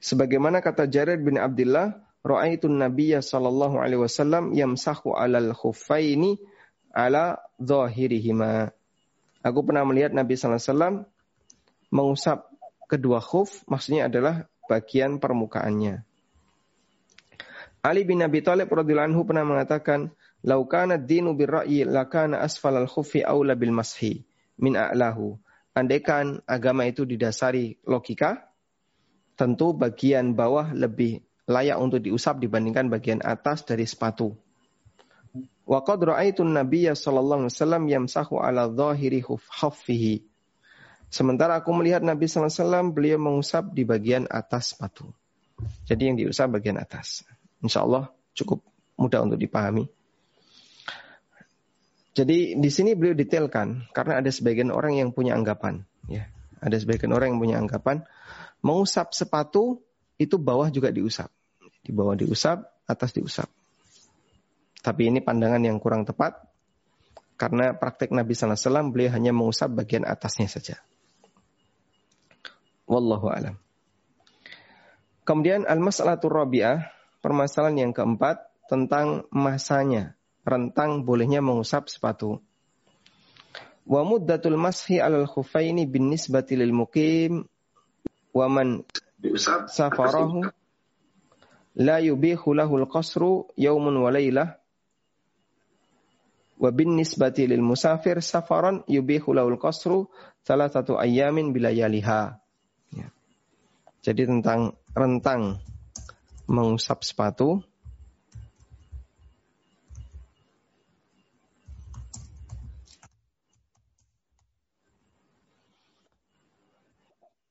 [0.02, 6.42] Sebagaimana kata Jarir bin Abdullah, Ra'aitun Nabiyya sallallahu alaihi wasallam yamsahu 'alal khuffaini
[6.90, 8.74] 'ala dhahirihima.
[9.40, 10.96] Aku pernah melihat Nabi sallallahu alaihi wasallam
[11.88, 12.49] mengusap
[12.90, 16.02] kedua khuf, maksudnya adalah bagian permukaannya.
[17.80, 20.12] Ali bin Abi Thalib radhiyallahu anhu pernah mengatakan,
[20.44, 24.26] "Lau kana dinu birra'yi lakana asfalal khuffi aula bil mashi
[24.60, 25.40] min a'lahu."
[25.72, 28.50] Andaikan agama itu didasari logika,
[29.38, 34.36] tentu bagian bawah lebih layak untuk diusap dibandingkan bagian atas dari sepatu.
[35.64, 40.29] Wa qad ra'aitu an-nabiyya sallallahu alaihi wasallam yamsahu ala dhahiri khuffihi.
[41.10, 45.10] Sementara aku melihat Nabi sallallahu alaihi wasallam beliau mengusap di bagian atas sepatu.
[45.84, 47.26] Jadi yang diusap bagian atas.
[47.60, 48.62] Insya Allah cukup
[48.96, 49.90] mudah untuk dipahami.
[52.14, 56.30] Jadi di sini beliau detailkan karena ada sebagian orang yang punya anggapan, ya.
[56.62, 58.04] Ada sebagian orang yang punya anggapan
[58.60, 59.80] Mengusap sepatu
[60.20, 61.32] itu bawah juga diusap.
[61.80, 63.48] Di bawah diusap, atas diusap.
[64.84, 66.36] Tapi ini pandangan yang kurang tepat
[67.40, 70.76] karena praktek Nabi Sallallahu Alaihi Wasallam beliau hanya mengusap bagian atasnya saja.
[72.90, 73.54] Wallahu alam.
[75.22, 76.90] Kemudian al-mas'alatul rabi'ah,
[77.22, 82.42] permasalahan yang keempat tentang masanya, rentang bolehnya mengusap sepatu.
[83.86, 87.46] Wa muddatul mashi alal khufaini bin nisbati lil mukim
[88.34, 88.82] waman
[89.70, 90.46] safarahu
[91.78, 94.60] la yubihu lahul qasru yaumun wa laylah
[96.60, 100.12] Wa bin nisbati lil musafir safaran yubihu laul qasru
[100.44, 102.36] salah satu ayamin bila yaliha.
[102.36, 102.39] Ya.
[104.00, 105.60] Jadi tentang rentang
[106.48, 107.60] mengusap sepatu.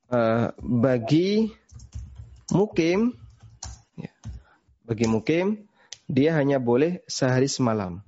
[0.10, 1.54] Uh, bagi
[2.50, 3.14] mukim,
[3.94, 4.10] ya,
[4.82, 5.70] bagi mukim
[6.10, 8.02] dia hanya boleh sehari semalam.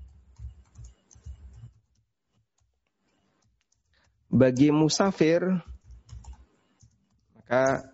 [4.34, 5.62] Bagi musafir,
[7.38, 7.91] maka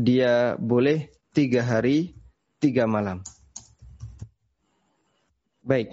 [0.00, 2.16] dia boleh tiga hari,
[2.56, 3.20] tiga malam.
[5.60, 5.92] Baik,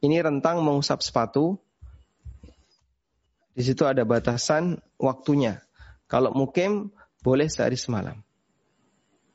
[0.00, 1.60] ini rentang mengusap sepatu.
[3.52, 5.60] Di situ ada batasan waktunya.
[6.08, 6.88] Kalau mukim,
[7.20, 8.16] boleh sehari semalam.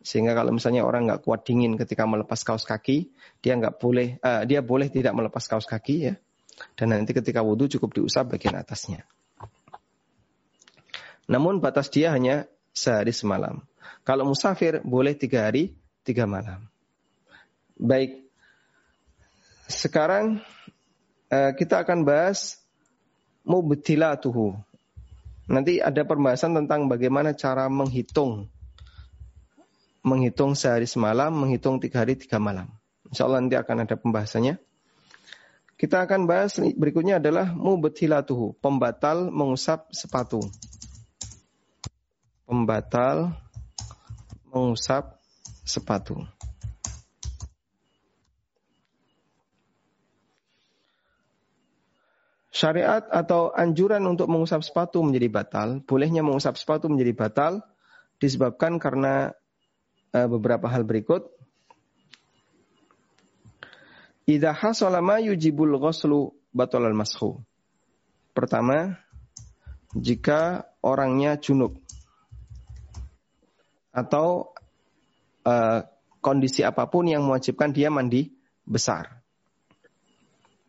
[0.02, 3.14] Sehingga kalau misalnya orang nggak kuat dingin ketika melepas kaos kaki,
[3.46, 6.16] dia nggak boleh, uh, dia boleh tidak melepas kaos kaki ya.
[6.74, 9.06] Dan nanti ketika wudhu cukup diusap bagian atasnya.
[11.30, 13.66] Namun batas dia hanya sehari semalam.
[14.06, 15.74] Kalau musafir boleh tiga hari,
[16.06, 16.70] tiga malam.
[17.74, 18.30] Baik.
[19.66, 20.40] Sekarang
[21.34, 22.62] uh, kita akan bahas
[23.42, 24.54] mubtilatuhu.
[25.50, 28.48] Nanti ada pembahasan tentang bagaimana cara menghitung
[30.08, 32.72] menghitung sehari semalam, menghitung tiga hari tiga malam.
[33.12, 34.56] Insya Allah nanti akan ada pembahasannya.
[35.78, 40.42] Kita akan bahas berikutnya adalah mubtilatuhu, pembatal mengusap sepatu.
[42.48, 43.36] Pembatal
[44.48, 45.20] mengusap
[45.68, 46.24] sepatu.
[52.56, 57.54] Syariat atau anjuran untuk mengusap sepatu menjadi batal, bolehnya mengusap sepatu menjadi batal
[58.18, 59.36] disebabkan karena
[60.16, 61.30] uh, beberapa hal berikut.
[64.26, 67.38] Idza hasala ma yujibul ghuslu batalal mashu.
[68.34, 68.98] Pertama,
[69.94, 71.78] jika orangnya junub
[73.98, 74.54] atau
[75.42, 75.82] uh,
[76.22, 78.30] kondisi apa pun yang mewajibkan dia mandi
[78.62, 79.26] besar.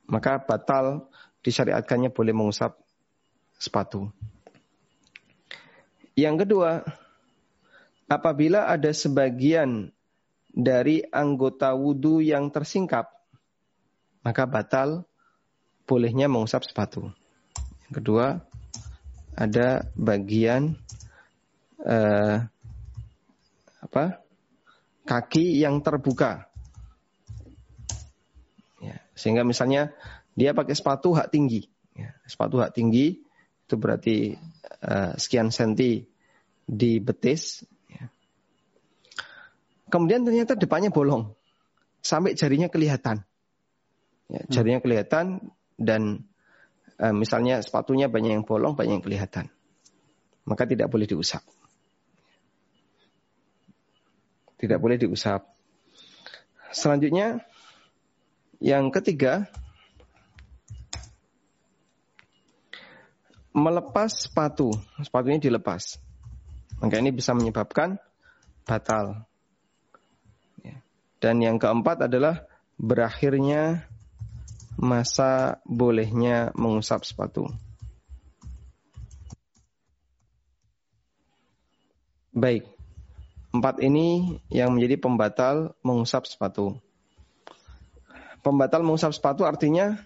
[0.09, 1.13] Maka batal
[1.45, 2.81] disyariatkannya boleh mengusap
[3.61, 4.09] sepatu.
[6.17, 6.89] Yang kedua,
[8.09, 9.93] apabila ada sebagian
[10.49, 13.13] dari anggota wudhu yang tersingkap,
[14.25, 15.05] maka batal
[15.85, 17.13] bolehnya mengusap sepatu.
[17.87, 18.27] Yang kedua,
[19.37, 20.75] ada bagian
[21.85, 22.49] uh,
[23.89, 24.21] apa
[25.09, 26.53] kaki yang terbuka,
[28.85, 29.97] ya, sehingga misalnya
[30.37, 31.65] dia pakai sepatu hak tinggi,
[31.97, 33.25] ya, sepatu hak tinggi
[33.69, 34.37] itu berarti
[34.85, 36.05] uh, sekian senti
[36.69, 37.65] di betis,
[39.89, 41.33] Kemudian ternyata depannya bolong.
[42.05, 43.25] Sampai jarinya kelihatan.
[44.29, 44.53] Ya, hmm.
[44.53, 45.41] jarinya kelihatan
[45.81, 46.29] dan
[47.01, 49.49] e, misalnya sepatunya banyak yang bolong, banyak yang kelihatan.
[50.45, 51.41] Maka tidak boleh diusap.
[54.59, 55.47] Tidak boleh diusap.
[56.75, 57.41] Selanjutnya,
[58.59, 59.47] yang ketiga,
[63.55, 64.75] melepas sepatu.
[65.01, 65.97] Sepatunya dilepas.
[66.83, 67.99] Maka ini bisa menyebabkan
[68.67, 69.25] batal.
[71.19, 72.47] Dan yang keempat adalah
[72.79, 73.91] berakhirnya
[74.79, 77.51] masa bolehnya mengusap sepatu.
[82.31, 82.71] Baik,
[83.53, 86.77] empat ini yang menjadi pembatal mengusap sepatu.
[88.45, 89.97] Pembatal mengusap sepatu artinya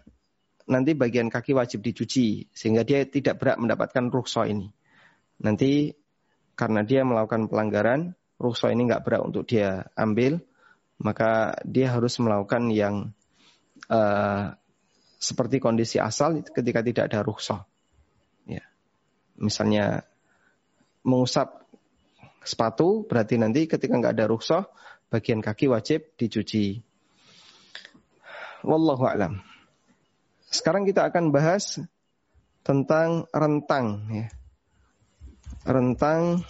[0.67, 4.71] nanti bagian kaki wajib dicuci sehingga dia tidak berhak mendapatkan rukhsah ini.
[5.43, 5.91] Nanti
[6.55, 10.39] karena dia melakukan pelanggaran, rukhsah ini nggak berhak untuk dia ambil,
[11.03, 13.11] maka dia harus melakukan yang
[13.91, 14.55] uh,
[15.19, 17.67] seperti kondisi asal ketika tidak ada rukhsah.
[18.47, 18.63] Ya.
[19.39, 20.07] Misalnya
[21.03, 21.62] mengusap
[22.43, 24.67] sepatu berarti nanti ketika nggak ada rukhsah
[25.11, 26.83] bagian kaki wajib dicuci.
[28.63, 29.43] Wallahu a'lam.
[30.53, 31.83] Sekarang kita akan bahas
[32.63, 34.27] tentang rentang ya.
[35.67, 36.47] Rentang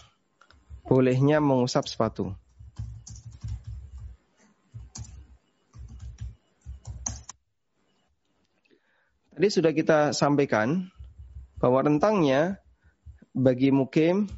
[0.85, 2.37] bolehnya mengusap sepatu.
[9.33, 10.93] Tadi sudah kita sampaikan
[11.57, 12.61] bahwa rentangnya
[13.33, 14.29] bagi mukim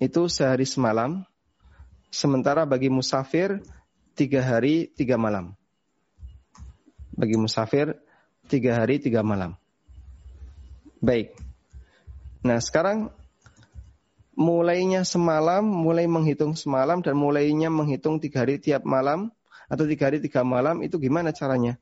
[0.00, 1.22] itu sehari semalam,
[2.10, 3.62] sementara bagi musafir
[4.14, 5.54] tiga hari tiga malam.
[7.14, 7.94] Bagi musafir
[8.50, 9.54] tiga hari tiga malam.
[10.98, 11.36] Baik.
[12.42, 13.14] Nah sekarang
[14.34, 19.30] mulainya semalam, mulai menghitung semalam dan mulainya menghitung tiga hari tiap malam
[19.70, 21.78] atau tiga hari tiga malam itu gimana caranya?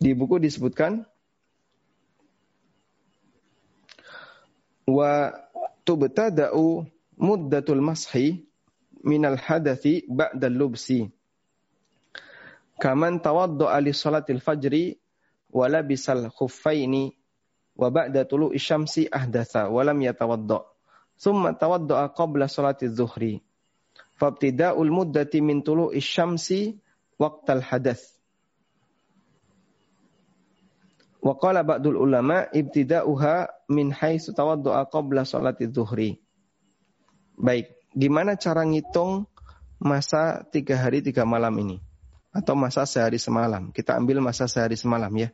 [0.00, 1.04] di buku disebutkan
[4.88, 5.28] wa
[5.84, 6.84] tubtada'u
[7.18, 8.46] muddatul mashi
[9.04, 11.08] minal hadathi ba'dal lubsi
[12.80, 14.96] kaman tawaddu'a li salatil fajri
[15.52, 17.12] wa labisal khuffaini
[17.76, 20.64] wa ba'da tulu'i syamsi ahdatha wa lam yatawadda
[21.20, 23.40] thumma tawaddu'a qabla salati dhuhri
[24.20, 25.60] fabtida'ul muddati min
[31.20, 36.16] Wa qala ba'dul ulama ibtida'uha min haitsu tawaddu'a qabla salati dhuhri.
[37.36, 39.28] Baik, gimana cara ngitung
[39.80, 41.76] masa tiga hari tiga malam ini?
[42.32, 43.68] Atau masa sehari semalam?
[43.74, 45.28] Kita ambil masa sehari semalam ya.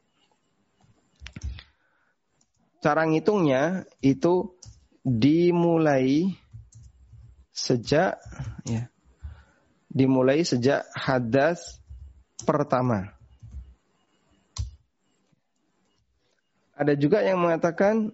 [2.82, 4.54] Cara ngitungnya itu
[5.02, 6.34] dimulai
[7.54, 8.18] sejak
[8.66, 8.90] ya
[9.96, 11.80] dimulai sejak hadas
[12.44, 13.15] pertama.
[16.76, 18.12] Ada juga yang mengatakan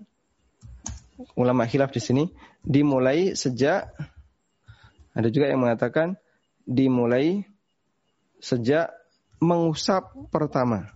[1.34, 2.24] ulama khilaf di sini
[2.62, 3.90] dimulai sejak
[5.12, 6.16] ada juga yang mengatakan
[6.64, 7.44] dimulai
[8.40, 8.88] sejak
[9.42, 10.88] mengusap pertama.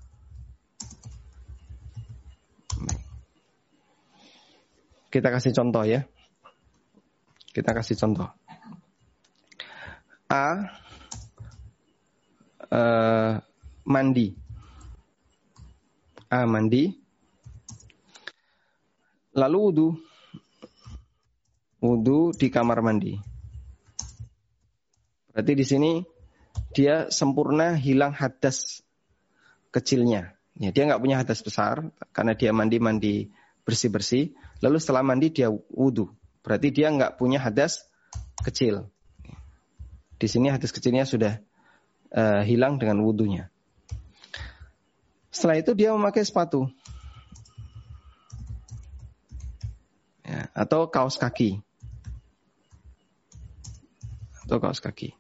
[5.13, 6.07] Kita kasih contoh ya.
[7.53, 8.29] Kita kasih contoh.
[10.33, 10.49] A
[12.73, 13.33] uh,
[13.85, 14.33] mandi.
[16.33, 17.06] A mandi
[19.37, 19.89] Lalu wudhu.
[21.85, 23.21] Wudhu di kamar mandi.
[25.37, 25.93] Berarti di sini
[26.73, 28.81] dia sempurna hilang hadas
[29.69, 30.33] kecilnya.
[30.57, 33.29] Ya, dia nggak punya hadas besar karena dia mandi-mandi
[33.69, 34.33] bersih-bersih.
[34.65, 36.09] Lalu setelah mandi dia wudhu.
[36.41, 37.85] Berarti dia nggak punya hadas
[38.41, 38.89] kecil.
[40.17, 41.37] Di sini hadas kecilnya sudah
[42.17, 43.53] uh, hilang dengan wudhunya.
[45.29, 46.73] Setelah itu dia memakai sepatu.
[50.37, 51.65] Ya, atau kaos kaki
[54.47, 55.11] atau kaos kaki.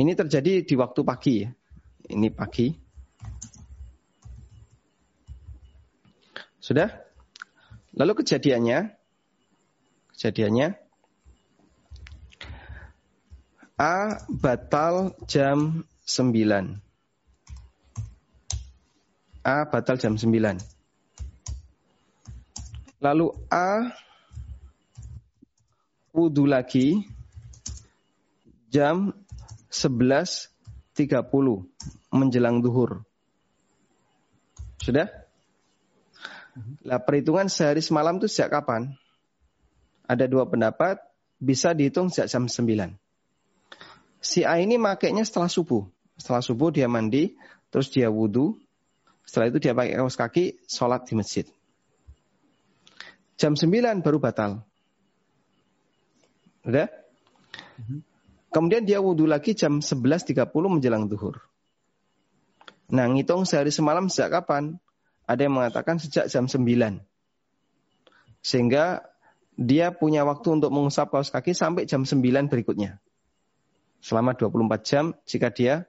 [0.00, 1.52] Ini terjadi di waktu pagi ya.
[2.08, 2.72] Ini pagi.
[6.56, 6.88] Sudah?
[7.92, 8.96] Lalu kejadiannya
[10.16, 10.68] kejadiannya
[13.80, 16.80] A batal jam 9.
[19.40, 20.60] A batal jam 9.
[23.00, 23.88] Lalu A
[26.10, 27.06] wudhu lagi
[28.70, 29.14] jam
[29.70, 30.50] 11.30
[32.10, 33.02] menjelang duhur.
[34.82, 35.06] Sudah?
[36.82, 38.98] Nah, perhitungan sehari semalam itu sejak kapan?
[40.10, 40.98] Ada dua pendapat,
[41.38, 42.98] bisa dihitung sejak jam 9.
[44.20, 45.86] Si A ini makainya setelah subuh.
[46.18, 47.38] Setelah subuh dia mandi,
[47.72, 48.58] terus dia wudhu.
[49.24, 51.46] Setelah itu dia pakai kaos kaki, sholat di masjid.
[53.40, 54.66] Jam 9 baru batal.
[56.64, 56.88] Udah?
[58.50, 61.38] Kemudian dia wudhu lagi jam 11.30 menjelang duhur.
[62.90, 64.82] Nah, ngitung sehari semalam sejak kapan?
[65.30, 66.98] Ada yang mengatakan sejak jam 9.
[68.42, 69.06] Sehingga
[69.54, 72.98] dia punya waktu untuk mengusap kaos kaki sampai jam 9 berikutnya.
[74.02, 75.86] Selama 24 jam jika dia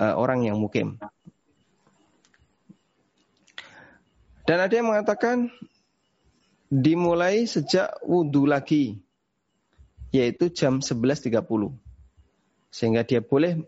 [0.00, 0.96] uh, orang yang mukim.
[4.48, 5.52] Dan ada yang mengatakan
[6.72, 9.04] dimulai sejak wudhu lagi
[10.10, 11.40] yaitu jam 11.30.
[12.70, 13.62] Sehingga dia boleh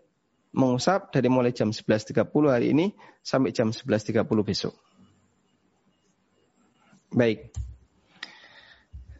[0.53, 2.93] mengusap dari mulai jam 11.30 hari ini
[3.25, 4.73] sampai jam 11.30 besok.
[7.09, 7.51] Baik.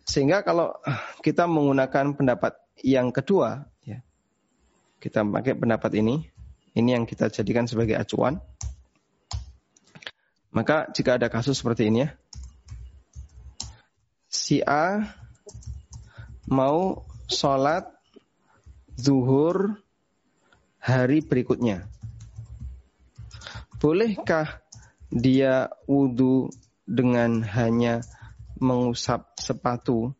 [0.03, 0.77] Sehingga kalau
[1.25, 2.53] kita menggunakan pendapat
[2.83, 4.03] yang kedua, ya,
[4.99, 6.27] kita pakai pendapat ini,
[6.75, 8.37] ini yang kita jadikan sebagai acuan.
[10.53, 12.09] Maka jika ada kasus seperti ini ya,
[14.29, 15.01] si A
[16.45, 17.87] mau sholat
[18.99, 19.79] zuhur
[20.83, 21.87] hari berikutnya.
[23.79, 24.63] Bolehkah
[25.11, 26.51] dia wudhu
[26.87, 28.03] dengan hanya
[28.59, 30.15] mengusap sepatu?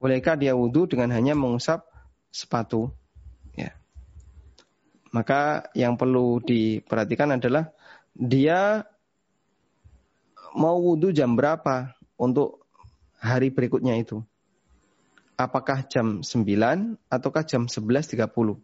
[0.00, 1.84] Bolehkah dia wudhu dengan hanya mengusap
[2.32, 2.92] sepatu?
[3.56, 3.76] Ya.
[5.12, 7.72] Maka yang perlu diperhatikan adalah
[8.16, 8.84] dia
[10.56, 12.64] mau wudhu jam berapa untuk
[13.18, 14.24] hari berikutnya itu
[15.34, 18.58] apakah jam 9 ataukah jam 11.30.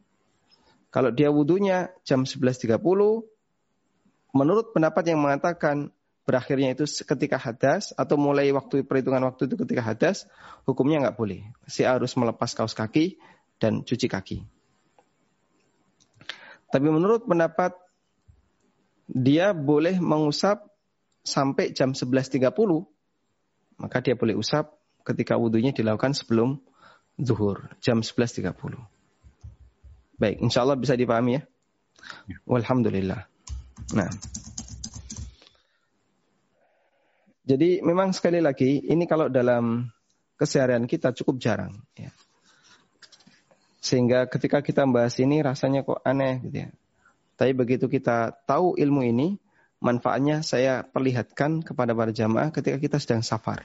[0.90, 2.82] Kalau dia wudhunya jam 11.30,
[4.34, 5.94] menurut pendapat yang mengatakan
[6.26, 10.26] berakhirnya itu ketika hadas atau mulai waktu perhitungan waktu itu ketika hadas,
[10.66, 11.46] hukumnya nggak boleh.
[11.66, 13.18] Si harus melepas kaos kaki
[13.62, 14.38] dan cuci kaki.
[16.70, 17.74] Tapi menurut pendapat
[19.10, 20.70] dia boleh mengusap
[21.26, 22.46] sampai jam 11.30,
[23.82, 26.60] maka dia boleh usap ketika wudhunya dilakukan sebelum
[27.20, 28.52] zuhur, jam 11.30.
[30.20, 31.42] Baik, insya Allah bisa dipahami ya.
[32.28, 32.36] ya.
[32.44, 33.24] Walhamdulillah.
[33.96, 34.10] Nah.
[37.48, 39.90] Jadi memang sekali lagi ini kalau dalam
[40.38, 42.12] keseharian kita cukup jarang ya.
[43.80, 46.70] Sehingga ketika kita membahas ini rasanya kok aneh gitu ya.
[47.40, 49.40] Tapi begitu kita tahu ilmu ini,
[49.80, 53.64] manfaatnya saya perlihatkan kepada para jamaah ketika kita sedang safar.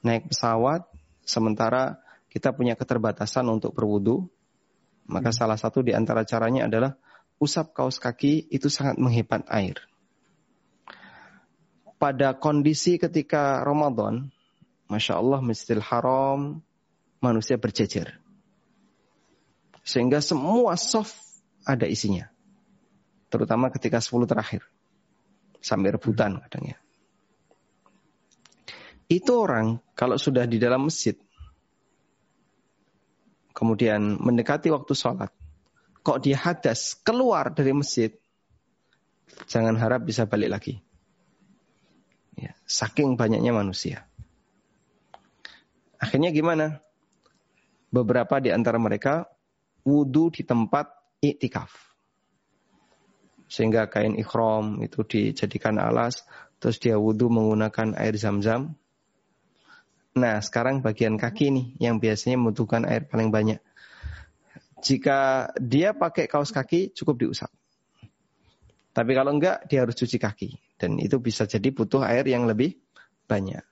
[0.00, 0.88] Naik pesawat,
[1.24, 2.00] sementara
[2.32, 4.30] kita punya keterbatasan untuk berwudu,
[5.04, 5.38] maka hmm.
[5.38, 6.96] salah satu di antara caranya adalah
[7.42, 9.76] usap kaos kaki itu sangat menghebat air.
[12.00, 14.32] Pada kondisi ketika Ramadan,
[14.88, 16.64] Masya Allah Masjidil Haram,
[17.20, 18.16] manusia berjejer.
[19.84, 21.16] Sehingga semua soft
[21.68, 22.32] ada isinya
[23.30, 24.66] terutama ketika 10 terakhir.
[25.62, 26.78] Sampai rebutan kadang ya.
[29.10, 31.18] Itu orang kalau sudah di dalam masjid,
[33.50, 35.34] kemudian mendekati waktu sholat,
[36.06, 38.14] kok dia hadas keluar dari masjid,
[39.50, 40.78] jangan harap bisa balik lagi.
[42.38, 44.06] Ya, saking banyaknya manusia.
[45.98, 46.78] Akhirnya gimana?
[47.90, 49.26] Beberapa di antara mereka
[49.82, 50.86] wudhu di tempat
[51.18, 51.90] iktikaf
[53.50, 56.22] sehingga kain ikhram itu dijadikan alas
[56.62, 58.78] terus dia wudhu menggunakan air zam-zam
[60.20, 63.58] nah sekarang bagian kaki nih yang biasanya membutuhkan air paling banyak.
[64.80, 67.48] Jika dia pakai kaos kaki cukup diusap.
[68.92, 70.50] Tapi kalau enggak dia harus cuci kaki.
[70.76, 72.76] Dan itu bisa jadi butuh air yang lebih
[73.24, 73.64] banyak.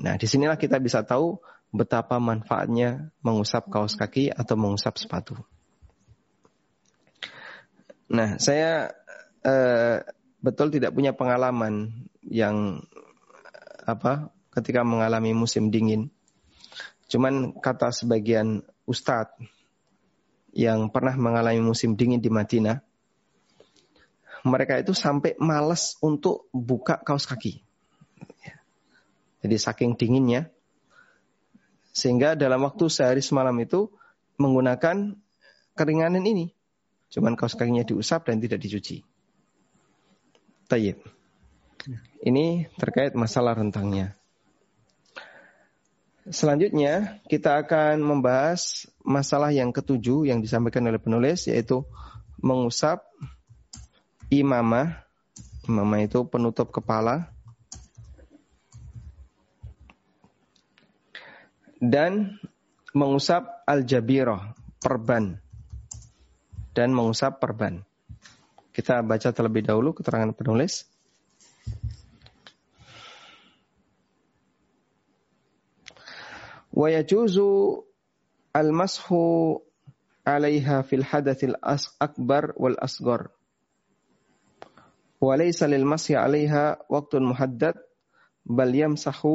[0.00, 1.36] Nah di sinilah kita bisa tahu
[1.74, 5.34] betapa manfaatnya mengusap kaos kaki atau mengusap sepatu.
[8.14, 8.94] Nah, saya
[9.42, 9.98] uh,
[10.38, 12.84] betul tidak punya pengalaman yang
[13.84, 16.14] apa ketika mengalami musim dingin.
[17.10, 19.36] Cuman kata sebagian ustadz
[20.54, 22.78] yang pernah mengalami musim dingin di Madinah,
[24.46, 27.60] mereka itu sampai malas untuk buka kaos kaki.
[29.44, 30.48] Jadi saking dinginnya,
[31.92, 33.92] sehingga dalam waktu sehari semalam itu
[34.40, 35.14] menggunakan
[35.76, 36.54] keringanan ini.
[37.12, 39.04] Cuman kaos kakinya diusap dan tidak dicuci.
[40.66, 40.98] Tayyib.
[42.24, 44.16] Ini terkait masalah rentangnya.
[46.24, 51.84] Selanjutnya kita akan membahas masalah yang ketujuh yang disampaikan oleh penulis yaitu
[52.40, 53.04] mengusap
[54.32, 55.04] imamah.
[55.68, 57.28] Imamah itu penutup kepala.
[61.76, 62.40] Dan
[62.96, 65.36] mengusap al-jabirah, perban
[66.72, 67.84] dan mengusap perban.
[68.72, 70.88] Kita baca terlebih dahulu keterangan penulis.
[76.76, 77.40] ويجوز
[78.56, 79.14] المسح
[80.26, 83.28] عليها في الحدث الأكبر والأصغر.
[85.20, 87.74] وليس للمسح عليها وقت محدد
[88.46, 89.26] بل يمسح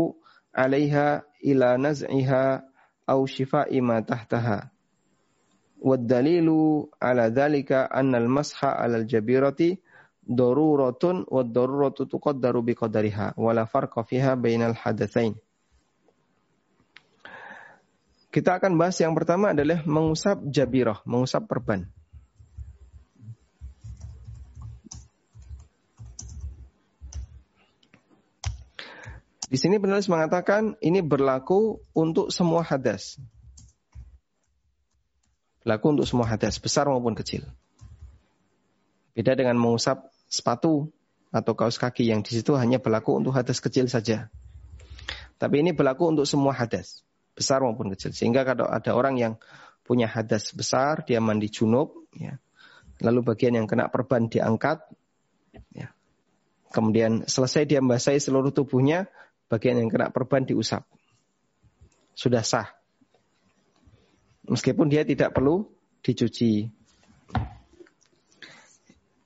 [0.56, 2.64] عليها إلى نزعها
[3.10, 4.72] أو شفاء ما تحتها.
[5.82, 6.50] والدليل
[7.02, 9.78] على ذلك أن المسح على الجبيرة
[10.32, 15.36] ضرورة والضرورة تقدر بقدرها ولا فرق فيها بين الحدثين.
[18.30, 21.90] Kita akan bahas yang pertama adalah mengusap jabirah, mengusap perban.
[29.50, 33.18] Di sini penulis mengatakan ini berlaku untuk semua hadas.
[35.66, 37.50] Berlaku untuk semua hadas, besar maupun kecil.
[39.18, 40.94] Beda dengan mengusap sepatu
[41.34, 44.30] atau kaos kaki yang di situ hanya berlaku untuk hadas kecil saja.
[45.42, 47.02] Tapi ini berlaku untuk semua hadas,
[47.40, 48.12] besar maupun kecil.
[48.12, 49.34] Sehingga kalau ada orang yang
[49.88, 52.36] punya hadas besar, dia mandi junub, ya.
[53.00, 54.84] lalu bagian yang kena perban diangkat,
[55.72, 55.96] ya.
[56.76, 59.08] kemudian selesai dia membasahi seluruh tubuhnya,
[59.48, 60.84] bagian yang kena perban diusap.
[62.14, 62.76] Sudah sah.
[64.46, 65.72] Meskipun dia tidak perlu
[66.04, 66.68] dicuci.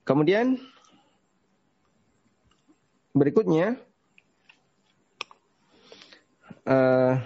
[0.04, 0.60] Kemudian
[3.16, 3.80] berikutnya
[6.68, 7.24] uh,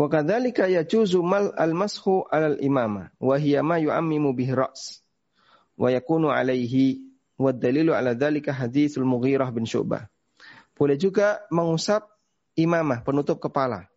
[0.00, 5.04] wa kadzalika yajuzu mal al-mashu 'alal imama wa hiya ma yu'ammimu bihi ra's
[5.76, 7.04] wa yakunu 'alaihi
[7.36, 10.08] wa dalilu 'ala dzalika haditsul Mughirah bin Syu'bah.
[10.72, 12.08] Boleh juga mengusap
[12.56, 13.90] imamah penutup kepala.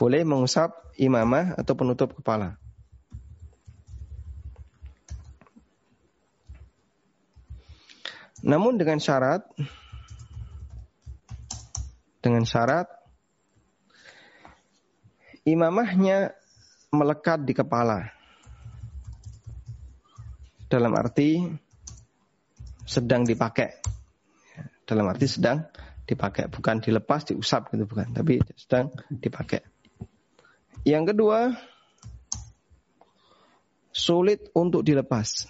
[0.00, 2.56] boleh mengusap imamah atau penutup kepala.
[8.40, 9.44] Namun dengan syarat
[12.20, 12.86] dengan syarat
[15.48, 16.36] imamahnya
[16.92, 18.12] melekat di kepala.
[20.70, 21.42] Dalam arti
[22.86, 23.82] sedang dipakai.
[24.86, 25.66] Dalam arti sedang
[26.06, 29.62] dipakai, bukan dilepas, diusap gitu bukan, tapi sedang dipakai.
[30.82, 31.54] Yang kedua,
[33.94, 35.46] sulit untuk dilepas.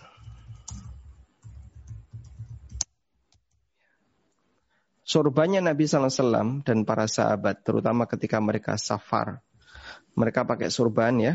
[5.11, 9.43] Sorbannya Nabi SAW dan para sahabat, terutama ketika mereka safar,
[10.15, 11.35] mereka pakai sorban ya.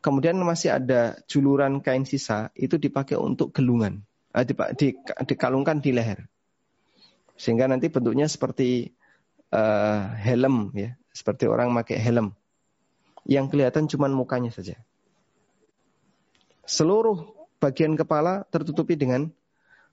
[0.00, 4.46] Kemudian masih ada juluran kain sisa, itu dipakai untuk gelungan, eh,
[5.20, 6.32] dikalungkan di leher,
[7.36, 8.96] sehingga nanti bentuknya seperti
[9.52, 12.32] uh, helm ya, seperti orang pakai helm,
[13.28, 14.80] yang kelihatan cuma mukanya saja.
[16.64, 19.28] Seluruh bagian kepala tertutupi dengan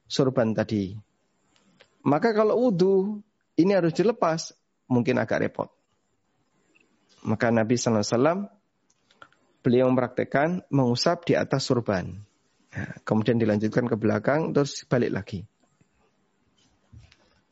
[0.08, 0.96] sorban tadi.
[2.06, 3.26] Maka kalau wudhu
[3.58, 4.54] ini harus dilepas,
[4.86, 5.70] mungkin agak repot.
[7.26, 8.46] Maka Nabi SAW
[9.66, 12.22] beliau mempraktekkan mengusap di atas surban.
[12.76, 15.40] Nah, kemudian dilanjutkan ke belakang, terus balik lagi.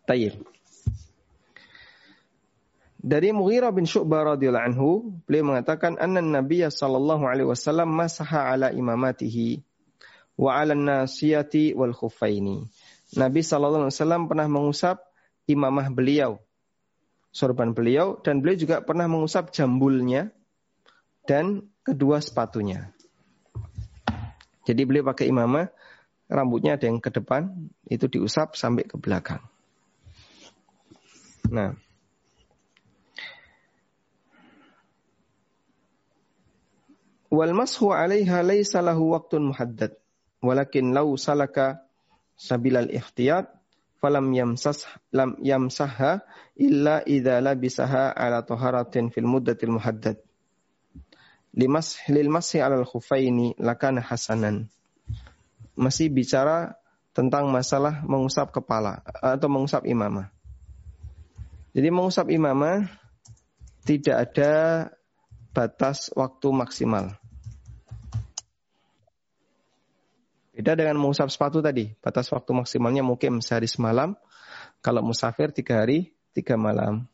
[0.06, 0.46] Tayyib.
[3.04, 4.90] Dari Mughirah bin Syu'bah radhiyallahu anhu,
[5.26, 9.66] beliau mengatakan anna Nabi sallallahu alaihi wasallam masaha ala imamatihi
[10.38, 12.70] wa ala nasiyati wal khuffaini.
[13.14, 14.98] Nabi Shallallahu Alaihi Wasallam pernah mengusap
[15.46, 16.42] imamah beliau,
[17.30, 20.34] sorban beliau, dan beliau juga pernah mengusap jambulnya
[21.30, 22.90] dan kedua sepatunya.
[24.64, 25.68] Jadi beliau pakai imamah,
[26.32, 27.52] rambutnya ada yang ke depan,
[27.92, 29.44] itu diusap sampai ke belakang.
[31.52, 31.76] Nah,
[37.28, 39.94] wal mashu 'alaiha laysa lahu waqtun muhaddad
[40.40, 41.83] walakin law salaka
[42.44, 43.48] sabilal ikhtiyat
[44.04, 44.84] falam yamsas
[45.16, 46.28] lam yamsahha
[46.60, 50.20] illa idza labisaha ala taharatin fil muddatil muhaddad
[51.56, 54.68] limas lil mashi alal khufaini lakana hasanan
[55.80, 56.76] masih bicara
[57.14, 60.34] tentang masalah mengusap kepala atau mengusap imamah.
[61.74, 62.90] Jadi mengusap imamah
[63.86, 64.54] tidak ada
[65.54, 67.14] batas waktu maksimal.
[70.54, 71.98] Beda dengan mengusap sepatu tadi.
[71.98, 74.14] Batas waktu maksimalnya mungkin sehari semalam.
[74.86, 77.10] Kalau musafir tiga hari, tiga malam.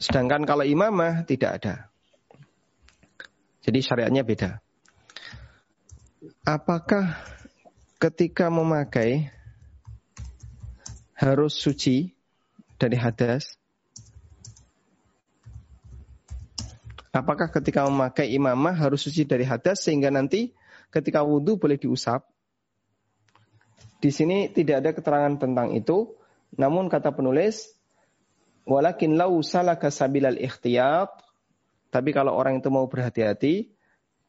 [0.00, 1.74] Sedangkan kalau imamah tidak ada.
[3.64, 4.60] Jadi syariatnya beda.
[6.44, 7.20] Apakah
[8.00, 9.32] ketika memakai
[11.16, 12.12] harus suci
[12.76, 13.56] dari hadas?
[17.14, 20.50] Apakah ketika memakai imamah harus suci dari hadas sehingga nanti
[20.90, 22.26] ketika wudhu boleh diusap?
[24.02, 26.10] Di sini tidak ada keterangan tentang itu.
[26.58, 27.70] Namun kata penulis,
[28.66, 31.14] walakin lau salaka sabilal ikhtiyat.
[31.94, 33.70] Tapi kalau orang itu mau berhati-hati,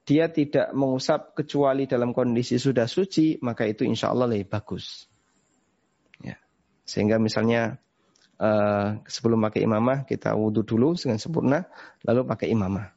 [0.06, 5.10] dia tidak mengusap kecuali dalam kondisi sudah suci, maka itu insya Allah lebih bagus.
[6.22, 6.38] Ya.
[6.86, 7.82] Sehingga misalnya
[8.40, 11.68] uh, sebelum pakai imamah kita wudhu dulu dengan sempurna,
[12.04, 12.92] lalu pakai imamah.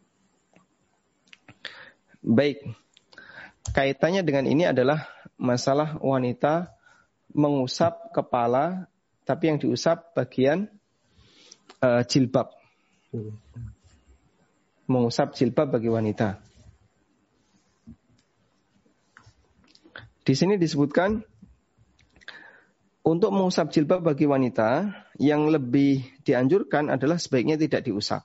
[2.18, 2.74] Baik,
[3.72, 5.07] kaitannya dengan ini adalah
[5.39, 6.74] masalah wanita
[7.32, 8.91] mengusap kepala,
[9.22, 10.66] tapi yang diusap bagian
[11.84, 12.51] uh, jilbab.
[14.89, 16.41] Mengusap jilbab bagi wanita.
[20.24, 21.24] Di sini disebutkan
[23.01, 28.23] untuk mengusap jilbab bagi wanita, yang lebih dianjurkan adalah sebaiknya tidak diusap.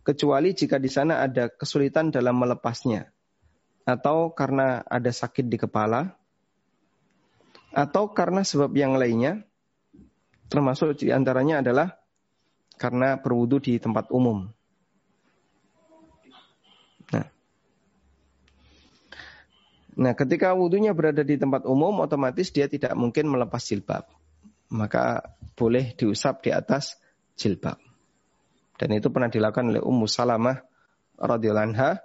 [0.00, 3.12] Kecuali jika di sana ada kesulitan dalam melepasnya.
[3.84, 6.16] Atau karena ada sakit di kepala.
[7.76, 9.44] Atau karena sebab yang lainnya.
[10.48, 11.92] Termasuk di antaranya adalah
[12.80, 14.48] karena berwudu di tempat umum.
[17.12, 17.28] Nah,
[19.98, 24.08] Nah, ketika wudhunya berada di tempat umum, otomatis dia tidak mungkin melepas jilbab.
[24.68, 27.00] Maka boleh diusap di atas
[27.38, 27.80] jilbab.
[28.78, 30.62] Dan itu pernah dilakukan oleh Ummu Salamah
[31.18, 31.98] radhiyallahu anha.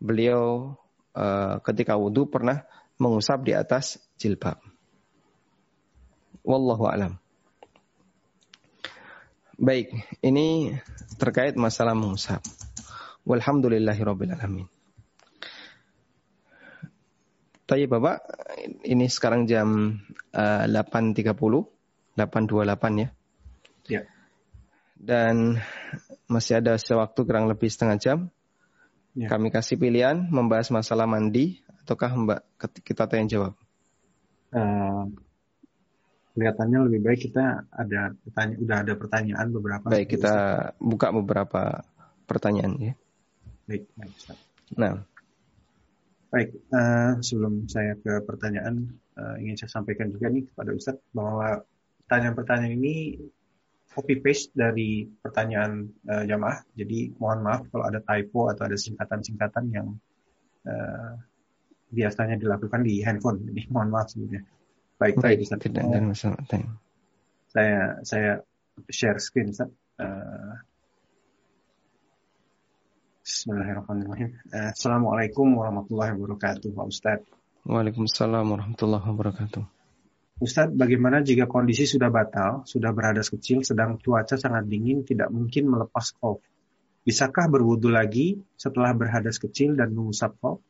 [0.00, 0.74] Beliau
[1.16, 2.64] uh, ketika wudhu pernah
[3.00, 4.60] mengusap di atas jilbab.
[6.44, 7.16] Wallahu alam.
[9.60, 9.92] Baik,
[10.24, 10.72] ini
[11.20, 12.40] terkait masalah mengusap.
[13.28, 14.68] Walhamdulillahirabbil alamin.
[17.68, 18.24] Tapi Bapak,
[18.82, 20.00] ini sekarang jam
[20.34, 21.28] uh, 8.30,
[22.18, 23.08] 8.28 ya.
[23.90, 24.02] Ya.
[25.00, 25.58] Dan
[26.30, 28.18] masih ada sewaktu kurang lebih setengah jam.
[29.18, 29.26] Ya.
[29.26, 32.40] Kami kasih pilihan membahas masalah mandi ataukah Mbak
[32.86, 33.52] kita tanya jawab?
[34.54, 35.10] Uh,
[36.34, 39.86] kelihatannya lebih baik kita ada pertanyaan, udah ada pertanyaan beberapa.
[39.90, 40.34] Baik, kita
[40.78, 41.82] buka beberapa
[42.30, 42.94] pertanyaan ya.
[43.66, 44.38] Baik, baik Ustaz.
[44.78, 45.02] Nah,
[46.30, 46.54] baik.
[46.70, 51.66] Uh, sebelum saya ke pertanyaan, uh, ingin saya sampaikan juga nih kepada Ustaz bahwa
[52.10, 53.22] pertanyaan-pertanyaan ini
[53.94, 56.66] copy paste dari pertanyaan uh, jamaah.
[56.74, 59.94] Jadi mohon maaf kalau ada typo atau ada singkatan-singkatan yang
[60.66, 61.14] uh,
[61.94, 63.46] biasanya dilakukan di handphone.
[63.46, 64.42] Jadi mohon maaf sebelumnya.
[64.98, 65.62] Baik, baik, Ustaz.
[65.62, 66.42] Tidak ada masalah.
[67.46, 68.42] Saya saya
[68.90, 69.70] share screen Ustaz.
[69.94, 70.58] Uh,
[73.22, 74.34] Bismillahirrahmanirrahim.
[74.50, 77.22] Assalamualaikum warahmatullahi wabarakatuh, Pak Ustaz.
[77.62, 79.79] Waalaikumsalam warahmatullahi wabarakatuh.
[80.40, 85.68] Ustadz, bagaimana jika kondisi sudah batal, sudah berhadas kecil, sedang cuaca sangat dingin, tidak mungkin
[85.68, 86.40] melepas kop?
[87.04, 90.64] Bisakah berwudu lagi setelah berhadas kecil dan mengusap kop?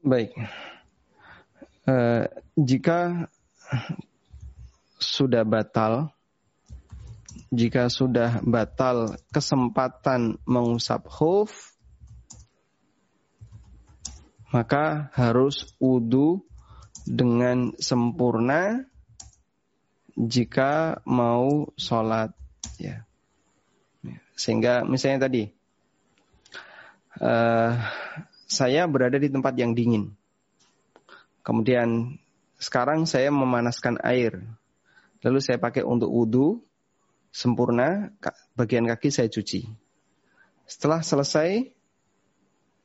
[0.00, 0.32] Baik.
[1.84, 2.24] Uh,
[2.56, 3.28] jika
[4.96, 6.08] sudah batal,
[7.52, 11.69] jika sudah batal kesempatan mengusap khuf,
[14.50, 16.42] maka harus wudhu
[17.06, 18.84] dengan sempurna
[20.18, 22.34] jika mau sholat
[22.76, 23.06] ya.
[24.34, 25.48] Sehingga misalnya tadi
[27.22, 27.72] uh,
[28.50, 30.12] saya berada di tempat yang dingin.
[31.46, 32.18] Kemudian
[32.60, 34.42] sekarang saya memanaskan air.
[35.22, 36.60] Lalu saya pakai untuk wudhu
[37.30, 38.10] sempurna
[38.58, 39.70] bagian kaki saya cuci.
[40.66, 41.70] Setelah selesai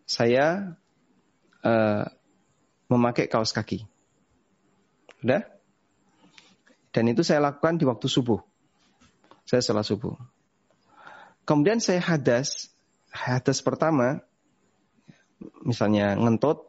[0.06, 0.78] saya
[1.66, 2.06] uh,
[2.88, 3.90] memakai kaos kaki.
[5.26, 5.42] Udah?
[6.94, 8.40] Dan itu saya lakukan di waktu subuh.
[9.44, 10.16] Saya setelah subuh.
[11.44, 12.72] Kemudian saya hadas.
[13.12, 14.24] Hadas pertama,
[15.64, 16.68] misalnya ngentut,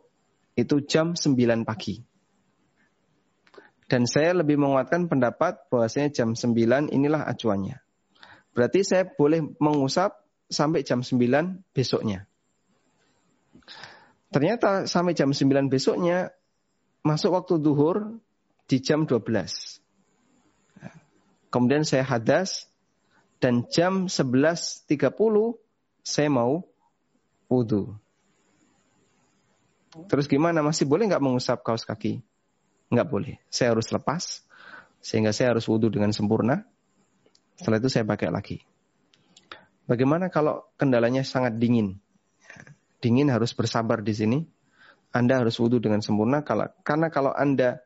[0.57, 2.03] itu jam 9 pagi.
[3.87, 7.79] Dan saya lebih menguatkan pendapat bahwasanya jam 9 inilah acuannya.
[8.51, 10.17] Berarti saya boleh mengusap
[10.51, 12.27] sampai jam 9 besoknya.
[14.31, 16.35] Ternyata sampai jam 9 besoknya
[17.07, 18.19] masuk waktu duhur
[18.67, 19.79] di jam 12.
[21.55, 22.67] Kemudian saya hadas
[23.39, 24.91] dan jam 11.30
[26.03, 26.67] saya mau
[27.47, 27.95] wudhu.
[30.11, 30.61] Terus gimana?
[30.61, 32.21] Masih boleh nggak mengusap kaos kaki?
[32.93, 33.35] Nggak boleh.
[33.49, 34.45] Saya harus lepas.
[35.01, 36.67] Sehingga saya harus wudhu dengan sempurna.
[37.57, 38.61] Setelah itu saya pakai lagi.
[39.89, 42.03] Bagaimana kalau kendalanya sangat dingin?
[43.01, 44.39] Dingin harus bersabar di sini.
[45.15, 46.45] Anda harus wudhu dengan sempurna
[46.85, 47.81] karena kalau Anda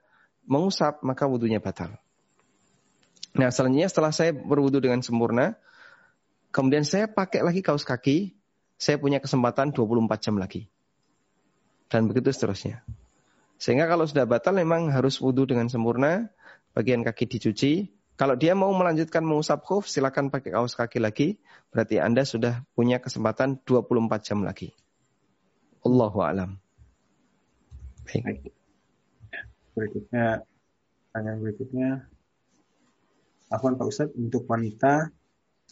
[0.50, 1.94] mengusap maka wudhunya batal.
[3.38, 5.54] Nah selanjutnya setelah saya berwudhu dengan sempurna,
[6.50, 8.34] kemudian saya pakai lagi kaos kaki,
[8.74, 10.66] saya punya kesempatan 24 jam lagi.
[11.86, 12.82] Dan begitu seterusnya.
[13.60, 16.32] Sehingga kalau sudah batal memang harus wudhu dengan sempurna,
[16.72, 17.92] bagian kaki dicuci.
[18.16, 21.40] Kalau dia mau melanjutkan mengusap khuf, silakan pakai kaos kaki lagi.
[21.72, 24.76] Berarti Anda sudah punya kesempatan 24 jam lagi.
[25.80, 26.60] Allahu alam.
[28.04, 28.52] Baik.
[29.72, 30.44] Berikutnya,
[31.08, 31.90] pertanyaan berikutnya.
[33.50, 35.10] Afwan Pak Ustadz, untuk wanita,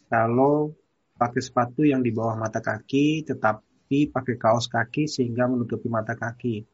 [0.09, 0.73] kalau
[1.19, 6.65] pakai sepatu yang di bawah mata kaki, tetapi pakai kaos kaki sehingga menutupi mata kaki.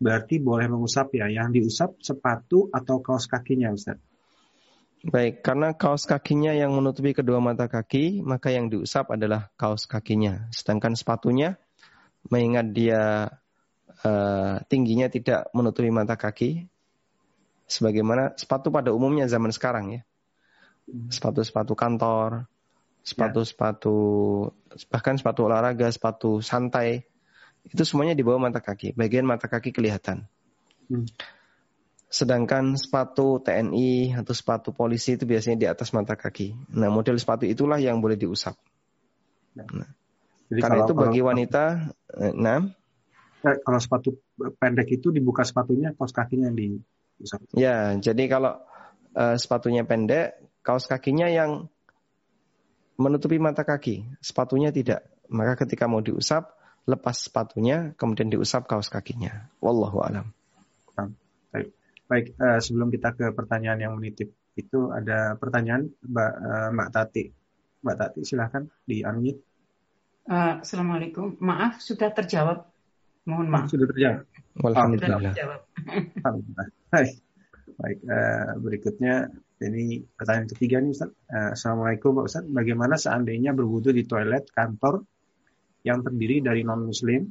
[0.00, 4.00] Berarti boleh mengusap ya, yang diusap sepatu atau kaos kakinya Ustaz?
[5.00, 10.48] Baik, karena kaos kakinya yang menutupi kedua mata kaki, maka yang diusap adalah kaos kakinya.
[10.52, 11.60] Sedangkan sepatunya
[12.28, 13.32] mengingat dia
[14.04, 16.68] uh, tingginya tidak menutupi mata kaki,
[17.70, 20.02] sebagaimana sepatu pada umumnya zaman sekarang ya,
[21.08, 22.50] sepatu-sepatu kantor,
[23.06, 23.96] sepatu-sepatu
[24.90, 27.06] bahkan sepatu olahraga, sepatu santai,
[27.64, 30.26] itu semuanya di bawah mata kaki, bagian mata kaki kelihatan.
[30.90, 31.06] Hmm.
[32.10, 36.74] Sedangkan sepatu TNI atau sepatu polisi itu biasanya di atas mata kaki.
[36.74, 38.58] Nah, model sepatu itulah yang boleh diusap.
[39.54, 39.62] Ya.
[39.70, 39.86] Nah,
[40.50, 41.64] jadi Karena kalau, itu bagi kalau, wanita,
[42.18, 42.60] eh, nah.
[43.40, 44.18] Kalau sepatu
[44.58, 46.76] pendek itu dibuka sepatunya, kaos kakinya di.
[47.54, 48.58] Ya, jadi kalau
[49.14, 51.70] uh, sepatunya pendek, kaos kakinya yang
[52.98, 55.06] menutupi mata kaki, sepatunya tidak.
[55.30, 56.52] Maka ketika mau diusap,
[56.84, 59.48] lepas sepatunya, kemudian diusap kaos kakinya.
[59.62, 60.34] Wallahu alam.
[61.54, 61.72] Baik,
[62.10, 67.24] baik uh, sebelum kita ke pertanyaan yang menitip, itu ada pertanyaan Mbak, uh, Mbak Tati.
[67.80, 69.49] Mbak Tati, silahkan di unmute.
[70.30, 71.34] Uh, Assalamualaikum.
[71.42, 72.62] Maaf, sudah terjawab.
[73.26, 73.66] Mohon maaf.
[73.66, 74.30] Sudah terjawab.
[74.62, 75.18] Alhamdulillah.
[75.18, 75.60] Sudah terjawab.
[76.94, 77.18] Baik.
[77.74, 77.98] Baik.
[78.06, 79.14] Uh, berikutnya
[79.58, 81.10] ini pertanyaan ketiga nih Ustaz.
[81.26, 82.44] Uh, Assalamualaikum Pak Ustaz.
[82.46, 85.02] Bagaimana seandainya berwudu di toilet kantor
[85.82, 87.26] yang terdiri dari non-muslim,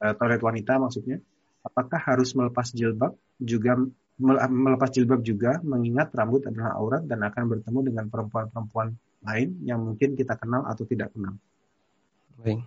[0.00, 1.20] uh, toilet wanita maksudnya,
[1.68, 3.76] apakah harus melepas jilbab juga
[4.18, 10.16] melepas jilbab juga mengingat rambut adalah aurat dan akan bertemu dengan perempuan-perempuan lain yang mungkin
[10.16, 11.36] kita kenal atau tidak kenal.
[12.38, 12.62] Baik.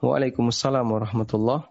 [0.00, 1.68] Waalaikumsalam warahmatullah.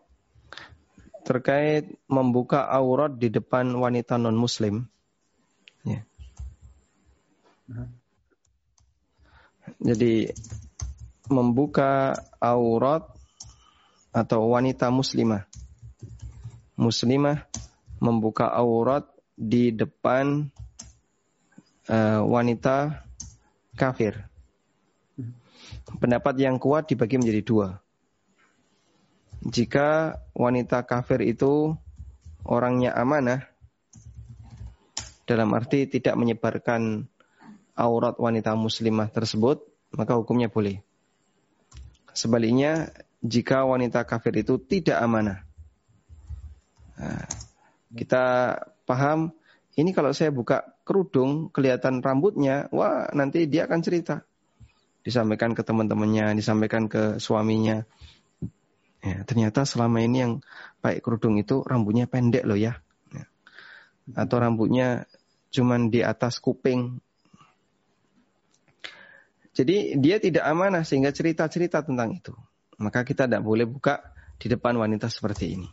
[1.25, 4.85] Terkait membuka aurat di depan wanita non muslim.
[5.81, 6.05] Ya.
[9.81, 10.29] Jadi
[11.33, 13.09] membuka aurat
[14.13, 15.49] atau wanita muslimah.
[16.77, 17.49] Muslimah
[17.97, 20.53] membuka aurat di depan
[21.89, 23.01] uh, wanita
[23.73, 24.28] kafir.
[25.97, 27.67] Pendapat yang kuat dibagi menjadi dua.
[29.41, 31.73] Jika wanita kafir itu
[32.45, 33.49] orangnya amanah,
[35.25, 37.09] dalam arti tidak menyebarkan
[37.77, 39.65] aurat wanita muslimah tersebut,
[39.95, 40.83] maka hukumnya boleh.
[42.11, 42.91] Sebaliknya,
[43.23, 45.45] jika wanita kafir itu tidak amanah,
[46.99, 47.23] nah,
[47.95, 48.25] kita
[48.83, 49.31] paham,
[49.79, 54.28] ini kalau saya buka kerudung, kelihatan rambutnya, wah nanti dia akan cerita.
[55.09, 57.81] Disampaikan ke teman-temannya, disampaikan ke suaminya.
[59.01, 60.33] Ya, ternyata selama ini yang
[60.83, 62.77] pakai kerudung itu rambutnya pendek loh ya.
[63.09, 63.25] ya.
[64.13, 65.09] Atau rambutnya
[65.49, 67.01] cuman di atas kuping.
[69.57, 72.31] Jadi dia tidak amanah sehingga cerita-cerita tentang itu.
[72.79, 75.69] Maka kita tidak boleh buka di depan wanita seperti ini.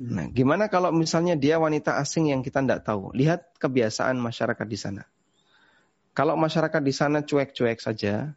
[0.00, 3.14] Nah, gimana kalau misalnya dia wanita asing yang kita tidak tahu?
[3.14, 5.02] Lihat kebiasaan masyarakat di sana.
[6.14, 8.30] Kalau masyarakat di sana cuek-cuek saja,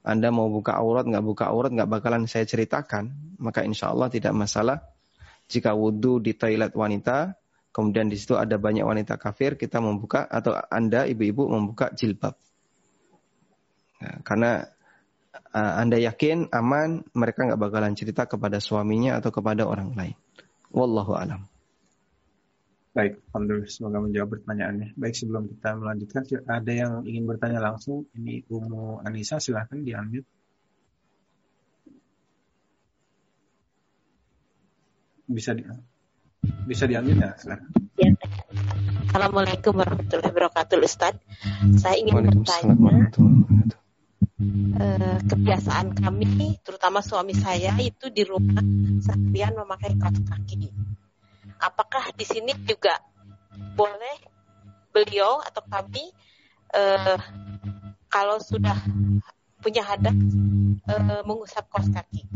[0.00, 4.32] Anda mau buka aurat, nggak buka aurat, nggak bakalan saya ceritakan, maka insya Allah tidak
[4.32, 4.80] masalah.
[5.44, 7.36] Jika wudhu di toilet wanita,
[7.76, 12.40] kemudian di situ ada banyak wanita kafir, kita membuka atau Anda ibu-ibu membuka jilbab.
[14.00, 14.64] Nah, karena
[15.52, 20.16] Anda yakin aman, mereka nggak bakalan cerita kepada suaminya atau kepada orang lain.
[20.72, 21.53] Wallahu alam.
[22.94, 24.94] Baik, Alhamdulillah semoga menjawab pertanyaannya.
[24.94, 28.06] Baik, sebelum kita melanjutkan, ada yang ingin bertanya langsung.
[28.14, 30.30] Ini Umu Anissa, silahkan di unmute.
[35.26, 35.66] Bisa di
[36.70, 37.70] bisa di unmute ya, silahkan.
[37.98, 38.14] Ya.
[39.10, 41.18] Assalamualaikum warahmatullahi wabarakatuh, Ustaz.
[41.74, 43.10] Saya ingin bertanya,
[44.78, 48.62] eh, kebiasaan kami, terutama suami saya itu di rumah
[49.02, 50.70] seharian memakai kaos kaki.
[51.64, 53.00] Apakah di sini juga
[53.72, 54.20] boleh
[54.92, 56.12] beliau atau kami
[56.76, 57.18] eh,
[58.12, 58.76] kalau sudah
[59.64, 60.12] punya hadas
[60.92, 62.28] eh, mengusap kaos kaki?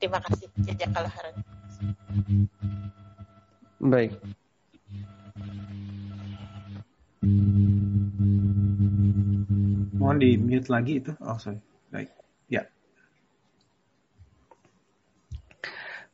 [0.00, 0.48] Terima kasih.
[0.64, 1.36] Jazakallah khairan.
[3.84, 4.16] Baik.
[10.00, 11.12] Mohon di mute lagi itu.
[11.20, 11.60] Oh sorry.
[11.92, 12.08] Baik.
[12.48, 12.64] Ya.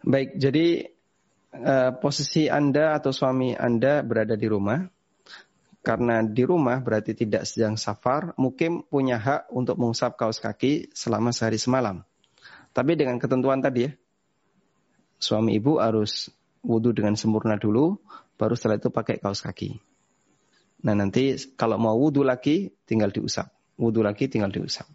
[0.03, 0.35] Baik.
[0.43, 0.95] Jadi
[1.55, 4.82] uh, posisi Anda atau suami Anda berada di rumah.
[5.86, 11.30] Karena di rumah berarti tidak sedang safar, mungkin punya hak untuk mengusap kaos kaki selama
[11.30, 12.03] sehari semalam.
[12.74, 13.94] Tapi dengan ketentuan tadi ya,
[15.22, 16.26] suami ibu harus
[16.66, 18.03] wudhu dengan sempurna dulu,
[18.34, 19.78] baru setelah itu pakai kaos kaki.
[20.84, 23.49] Nah nanti kalau mau wudhu lagi tinggal diusap.
[23.78, 24.90] Wudhu lagi tinggal diusap.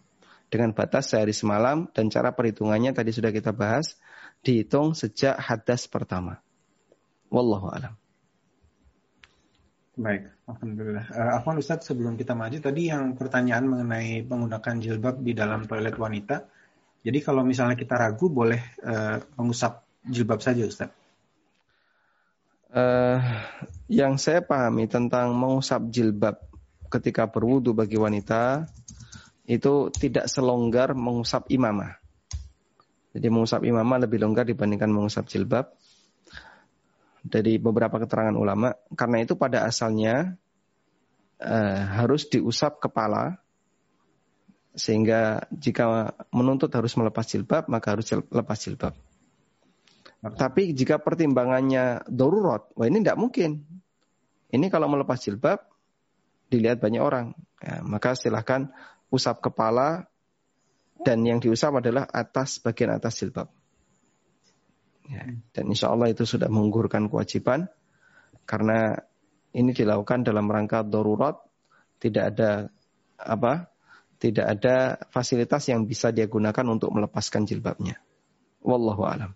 [0.52, 3.96] Dengan batas sehari semalam dan cara perhitungannya tadi sudah kita bahas.
[4.42, 6.42] Dihitung sejak hadas pertama.
[7.30, 7.94] Wallahu alam.
[10.02, 11.06] Baik, Alhamdulillah.
[11.14, 15.94] Uh, Afwan Ustadz, sebelum kita maju, tadi yang pertanyaan mengenai menggunakan jilbab di dalam toilet
[15.94, 16.50] wanita.
[17.06, 20.98] Jadi kalau misalnya kita ragu, boleh uh, mengusap jilbab saja Ustadz?
[22.74, 23.22] Uh,
[23.92, 26.40] yang saya pahami tentang mengusap jilbab
[26.90, 28.66] ketika berwudu bagi wanita
[29.46, 32.01] itu tidak selonggar mengusap imamah.
[33.12, 35.72] Jadi mengusap imamah lebih longgar dibandingkan mengusap jilbab.
[37.22, 40.42] Dari beberapa keterangan ulama, karena itu pada asalnya
[41.38, 43.38] uh, harus diusap kepala,
[44.74, 48.98] sehingga jika menuntut harus melepas jilbab, maka harus lepas jilbab.
[50.22, 53.66] Tapi jika pertimbangannya darurat, wah ini tidak mungkin.
[54.54, 55.66] Ini kalau melepas jilbab,
[56.54, 57.34] dilihat banyak orang.
[57.64, 58.70] Ya, maka silahkan
[59.10, 60.11] usap kepala
[61.02, 63.50] dan yang diusap adalah atas bagian atas jilbab.
[65.12, 67.68] Ya, dan insya Allah itu sudah menggugurkan kewajiban
[68.48, 68.96] karena
[69.52, 71.36] ini dilakukan dalam rangka darurat,
[72.00, 72.72] tidak ada
[73.20, 73.68] apa,
[74.22, 78.00] tidak ada fasilitas yang bisa dia gunakan untuk melepaskan jilbabnya.
[78.64, 79.32] Wallahu alam.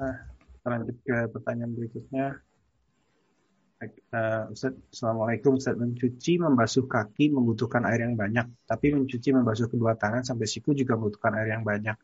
[0.00, 0.16] Nah,
[0.64, 2.40] lanjut ke pertanyaan berikutnya.
[3.80, 5.72] Uh, Ustaz, Assalamualaikum Ustaz.
[5.72, 8.44] Mencuci, membasuh kaki membutuhkan air yang banyak.
[8.68, 11.96] Tapi mencuci, membasuh kedua tangan sampai siku juga membutuhkan air yang banyak.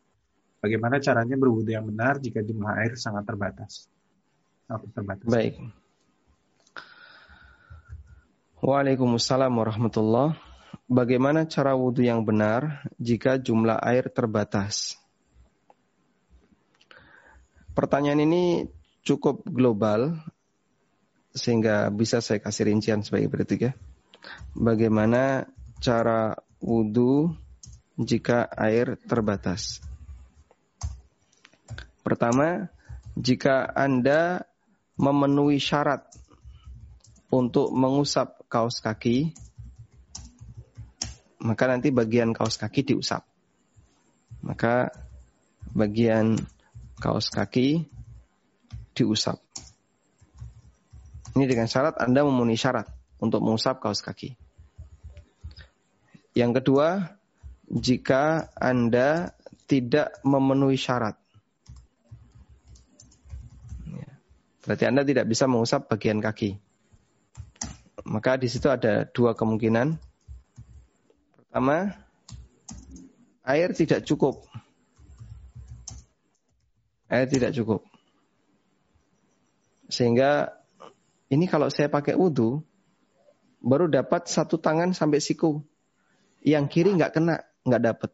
[0.65, 3.93] Bagaimana caranya berwudu yang benar jika jumlah air sangat terbatas?
[4.65, 5.29] Sangat terbatas.
[5.29, 5.61] Baik.
[8.65, 10.33] Waalaikumsalam warahmatullah.
[10.89, 14.97] Bagaimana cara wudhu yang benar jika jumlah air terbatas?
[17.77, 18.65] Pertanyaan ini
[19.05, 20.17] cukup global
[21.37, 23.73] sehingga bisa saya kasih rincian sebagai berikut ya.
[24.57, 25.45] Bagaimana
[25.79, 26.35] cara
[26.65, 27.37] wudhu
[28.01, 29.85] jika air terbatas?
[32.01, 32.73] Pertama,
[33.15, 34.49] jika Anda
[34.97, 36.09] memenuhi syarat
[37.29, 39.37] untuk mengusap kaos kaki,
[41.43, 43.27] maka nanti bagian kaos kaki diusap.
[44.41, 44.91] Maka
[45.75, 46.39] bagian
[46.99, 47.87] kaos kaki
[48.97, 49.46] diusap.
[51.37, 52.89] Ini dengan syarat Anda memenuhi syarat
[53.21, 54.33] untuk mengusap kaos kaki.
[56.33, 57.21] Yang kedua,
[57.69, 59.37] jika Anda
[59.69, 61.21] tidak memenuhi syarat.
[63.85, 64.11] Ya.
[64.65, 66.57] Berarti Anda tidak bisa mengusap bagian kaki.
[68.09, 69.93] Maka di situ ada dua kemungkinan.
[71.37, 71.93] Pertama,
[73.45, 74.41] air tidak cukup.
[77.13, 77.85] Air tidak cukup.
[79.93, 80.65] Sehingga
[81.27, 82.63] ini kalau saya pakai wudhu,
[83.59, 85.59] baru dapat satu tangan sampai siku.
[86.47, 88.11] Yang kiri nggak kena, nggak dapat.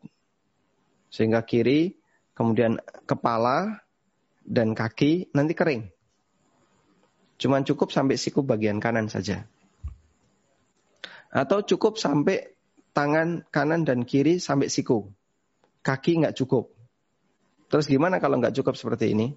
[1.12, 2.00] Sehingga kiri,
[2.32, 3.84] kemudian kepala,
[4.48, 5.92] dan kaki nanti kering.
[7.36, 9.44] Cuman cukup sampai siku bagian kanan saja.
[11.28, 12.56] Atau cukup sampai
[12.96, 15.12] tangan kanan dan kiri sampai siku.
[15.84, 16.72] Kaki nggak cukup.
[17.68, 19.36] Terus gimana kalau nggak cukup seperti ini?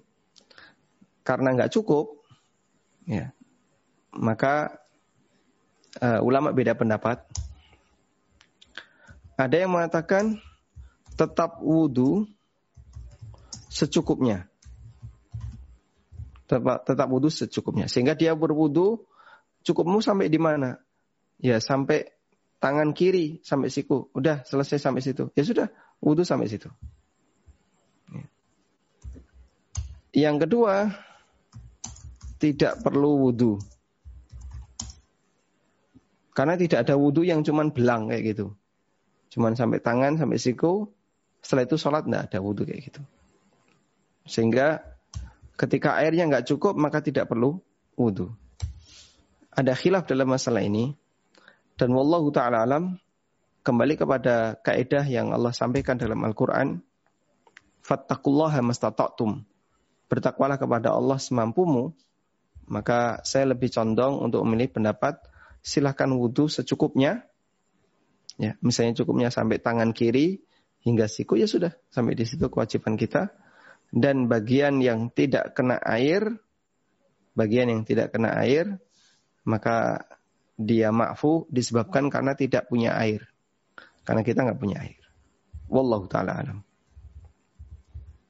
[1.20, 2.24] Karena nggak cukup,
[3.04, 3.35] ya
[4.18, 4.80] maka
[6.00, 7.22] uh, ulama beda pendapat.
[9.36, 10.40] Ada yang mengatakan
[11.16, 12.24] tetap wudhu
[13.68, 14.48] secukupnya.
[16.48, 17.88] Tetap, tetap wudhu secukupnya.
[17.88, 19.04] Sehingga dia berwudhu
[19.66, 20.80] cukupmu sampai di mana?
[21.36, 22.08] Ya sampai
[22.60, 24.08] tangan kiri sampai siku.
[24.16, 25.28] Udah selesai sampai situ.
[25.36, 25.68] Ya sudah,
[26.00, 26.72] wudhu sampai situ.
[28.08, 28.24] Ya.
[30.16, 30.96] Yang kedua,
[32.40, 33.60] tidak perlu wudhu.
[36.36, 38.52] Karena tidak ada wudhu yang cuman belang kayak gitu.
[39.32, 40.92] Cuman sampai tangan, sampai siku.
[41.40, 43.00] Setelah itu sholat tidak ada wudhu kayak gitu.
[44.28, 44.84] Sehingga
[45.56, 47.56] ketika airnya nggak cukup maka tidak perlu
[47.96, 48.36] wudhu.
[49.56, 50.92] Ada khilaf dalam masalah ini.
[51.80, 53.00] Dan wallahu ta'ala alam
[53.64, 56.84] kembali kepada kaidah yang Allah sampaikan dalam Al-Quran.
[57.80, 59.40] Fattakullaha mastata'tum.
[60.12, 61.96] Bertakwalah kepada Allah semampumu.
[62.68, 65.16] Maka saya lebih condong untuk memilih pendapat
[65.66, 67.26] silahkan wudhu secukupnya.
[68.38, 70.46] Ya, misalnya cukupnya sampai tangan kiri
[70.86, 73.34] hingga siku ya sudah sampai di situ kewajiban kita.
[73.90, 76.38] Dan bagian yang tidak kena air,
[77.34, 78.78] bagian yang tidak kena air,
[79.42, 80.06] maka
[80.54, 83.26] dia makfu disebabkan karena tidak punya air.
[84.06, 85.02] Karena kita nggak punya air.
[85.66, 86.58] Wallahu taala alam.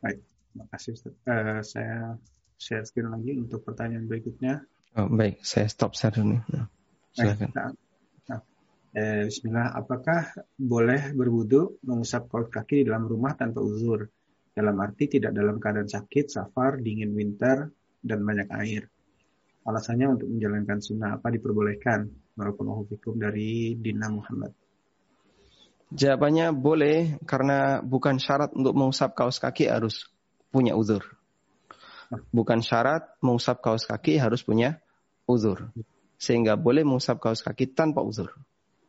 [0.00, 0.94] Baik, terima kasih
[1.26, 2.16] Uh, saya
[2.56, 4.64] share screen lagi untuk pertanyaan berikutnya.
[4.96, 6.40] Oh, baik, saya stop share dulu.
[7.16, 7.32] Nah.
[7.32, 7.48] Silakan.
[7.56, 7.70] Nah,
[8.28, 8.40] nah,
[8.92, 14.04] eh, Bismillah, apakah boleh berwudu mengusap kaos kaki di dalam rumah tanpa uzur?
[14.56, 18.88] Dalam arti tidak dalam keadaan sakit, safar, dingin winter, dan banyak air.
[19.68, 22.08] Alasannya untuk menjalankan sunnah apa diperbolehkan?
[22.36, 24.52] Walaupun hukum dari Dina Muhammad.
[25.88, 30.08] Jawabannya boleh karena bukan syarat untuk mengusap kaos kaki harus
[30.52, 31.04] punya uzur.
[32.28, 34.84] Bukan syarat mengusap kaos kaki harus punya
[35.24, 35.72] uzur
[36.16, 38.32] sehingga boleh mengusap kaos kaki tanpa uzur.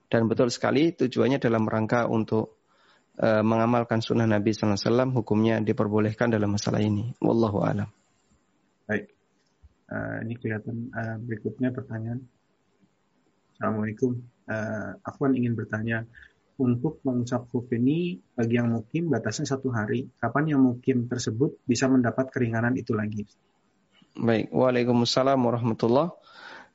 [0.07, 2.63] Dan betul sekali tujuannya dalam rangka untuk
[3.19, 7.11] uh, mengamalkan sunnah Nabi SAW hukumnya diperbolehkan dalam masalah ini.
[7.19, 7.91] Wallahu alam.
[8.87, 9.11] Baik.
[9.87, 12.23] Uh, ini kelihatan uh, berikutnya pertanyaan.
[13.55, 14.23] Assalamualaikum.
[14.47, 16.07] Uh, Afwan ingin bertanya,
[16.57, 20.09] untuk mengusap khuf ini bagi yang mukim batasnya satu hari.
[20.17, 23.29] Kapan yang mukim tersebut bisa mendapat keringanan itu lagi?
[24.17, 24.49] Baik.
[24.49, 26.09] Waalaikumsalam warahmatullahi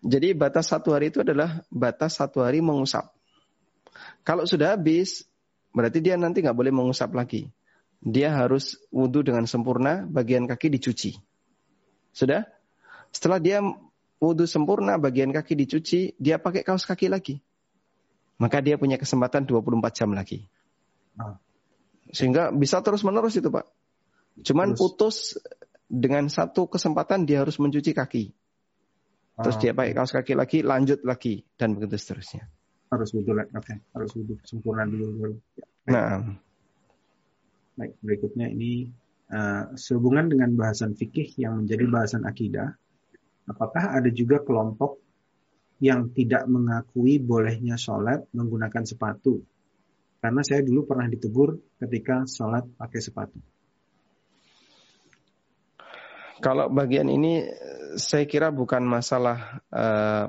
[0.02, 3.14] jadi batas satu hari itu adalah batas satu hari mengusap.
[4.26, 5.22] Kalau sudah habis,
[5.70, 7.46] berarti dia nanti nggak boleh mengusap lagi.
[8.02, 11.14] Dia harus wudhu dengan sempurna, bagian kaki dicuci.
[12.10, 12.42] Sudah?
[13.14, 13.62] Setelah dia
[14.18, 17.38] wudhu sempurna, bagian kaki dicuci, dia pakai kaos kaki lagi.
[18.42, 20.50] Maka dia punya kesempatan 24 jam lagi.
[21.14, 21.38] Ah.
[22.10, 23.70] Sehingga bisa terus-menerus itu Pak.
[24.42, 25.38] Cuman putus
[25.86, 28.34] dengan satu kesempatan dia harus mencuci kaki.
[29.32, 32.44] Terus dia pakai kaos kaki lagi, lanjut lagi dan begitu seterusnya.
[32.92, 33.32] Harus wudhu.
[33.32, 35.40] Oke, harus wudhu sempurna dulu.
[35.56, 35.64] Ya.
[35.88, 36.36] Nah,
[37.72, 38.92] Baik, berikutnya ini
[39.32, 42.76] uh, sehubungan dengan bahasan fikih yang menjadi bahasan akidah.
[43.48, 45.00] Apakah ada juga kelompok
[45.80, 49.40] yang tidak mengakui bolehnya sholat menggunakan sepatu?
[50.20, 53.40] Karena saya dulu pernah ditegur ketika sholat pakai sepatu.
[56.42, 57.46] kalau bagian ini
[57.96, 60.26] saya kira bukan masalah eh,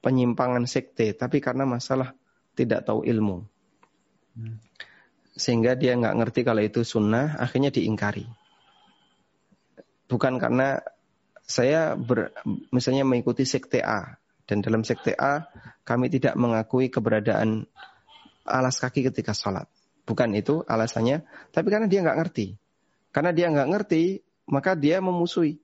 [0.00, 2.16] penyimpangan sekte, tapi karena masalah
[2.56, 3.44] tidak tahu ilmu.
[4.36, 4.56] Hmm.
[5.36, 8.26] Sehingga dia nggak ngerti kalau itu sunnah, akhirnya diingkari.
[10.10, 10.82] Bukan karena
[11.44, 12.34] saya ber,
[12.74, 14.20] misalnya mengikuti sekte A,
[14.50, 15.46] dan dalam sekte A
[15.86, 17.70] kami tidak mengakui keberadaan
[18.42, 19.70] alas kaki ketika sholat.
[20.02, 21.22] Bukan itu alasannya,
[21.54, 22.58] tapi karena dia nggak ngerti.
[23.14, 24.02] Karena dia nggak ngerti,
[24.50, 25.62] maka dia memusuhi.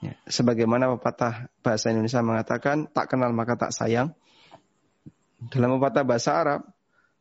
[0.00, 4.16] Ya, sebagaimana pepatah bahasa Indonesia mengatakan, tak kenal maka tak sayang.
[5.52, 6.60] Dalam pepatah bahasa Arab,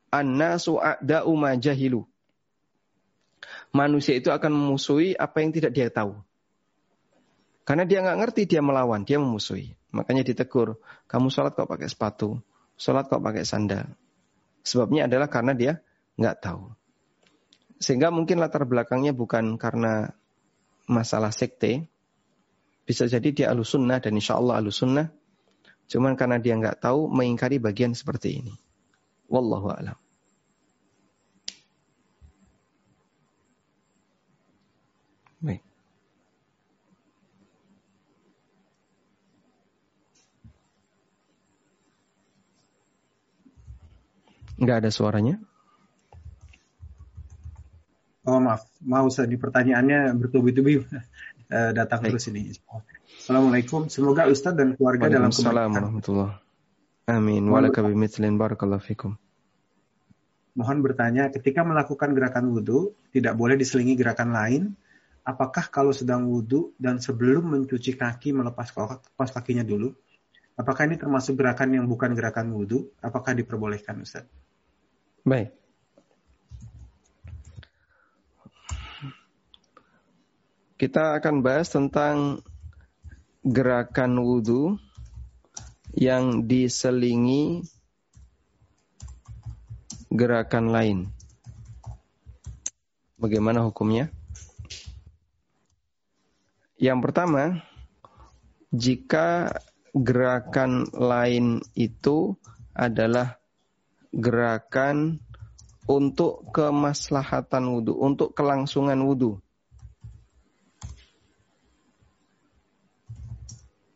[0.09, 2.07] An-nasu a'da'u jahilu.
[3.69, 6.17] Manusia itu akan memusuhi apa yang tidak dia tahu.
[7.61, 9.77] Karena dia nggak ngerti, dia melawan, dia memusuhi.
[9.93, 12.41] Makanya ditegur, kamu sholat kok pakai sepatu,
[12.73, 13.93] sholat kok pakai sandal.
[14.65, 15.73] Sebabnya adalah karena dia
[16.17, 16.73] nggak tahu.
[17.77, 20.09] Sehingga mungkin latar belakangnya bukan karena
[20.89, 21.85] masalah sekte,
[22.89, 25.13] bisa jadi dia alusunnah dan insya Allah alusunnah.
[25.85, 28.57] Cuman karena dia nggak tahu mengingkari bagian seperti ini.
[29.29, 29.97] Wallahu a'lam.
[35.37, 35.61] Baik.
[44.57, 45.37] Nggak ada suaranya?
[48.29, 50.85] Oh maaf, mau saya di pertanyaannya bertubi-tubi
[51.49, 52.17] uh, datang Baik.
[52.17, 52.53] terus ini.
[53.19, 55.73] Assalamualaikum, semoga Ustadz dan keluarga dalam Waalaikumsalam kebaikan.
[55.75, 56.31] warahmatullah.
[57.09, 57.49] Amin.
[57.49, 59.17] Mohon Walaka bimithlin barakallahu fikum.
[60.53, 64.63] Mohon bertanya, ketika melakukan gerakan wudhu, tidak boleh diselingi gerakan lain.
[65.25, 69.93] Apakah kalau sedang wudhu dan sebelum mencuci kaki melepas kaos kakinya dulu,
[70.57, 72.89] apakah ini termasuk gerakan yang bukan gerakan wudhu?
[72.97, 74.29] Apakah diperbolehkan Ustadz?
[75.21, 75.58] Baik.
[80.79, 82.39] Kita akan bahas tentang
[83.43, 84.79] gerakan wudhu
[85.91, 87.67] yang diselingi
[90.07, 90.97] gerakan lain.
[93.19, 94.07] Bagaimana hukumnya?
[96.79, 97.59] Yang pertama,
[98.71, 99.51] jika
[99.91, 102.39] gerakan lain itu
[102.71, 103.35] adalah
[104.15, 105.19] gerakan
[105.83, 109.43] untuk kemaslahatan wudhu, untuk kelangsungan wudhu.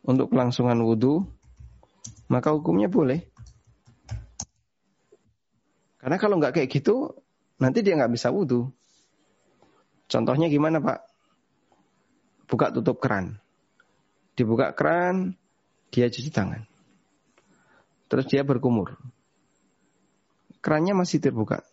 [0.04, 1.24] Untuk kelangsungan wudhu,
[2.28, 3.24] maka hukumnya boleh.
[5.96, 7.16] Karena kalau nggak kayak gitu,
[7.56, 8.68] nanti dia nggak bisa wudhu.
[10.04, 11.00] Contohnya gimana Pak?
[12.44, 13.40] Buka tutup keran.
[14.36, 15.32] Dibuka keran,
[15.88, 16.68] dia cuci tangan.
[18.12, 19.00] Terus dia berkumur.
[20.60, 21.64] Kerannya masih terbuka.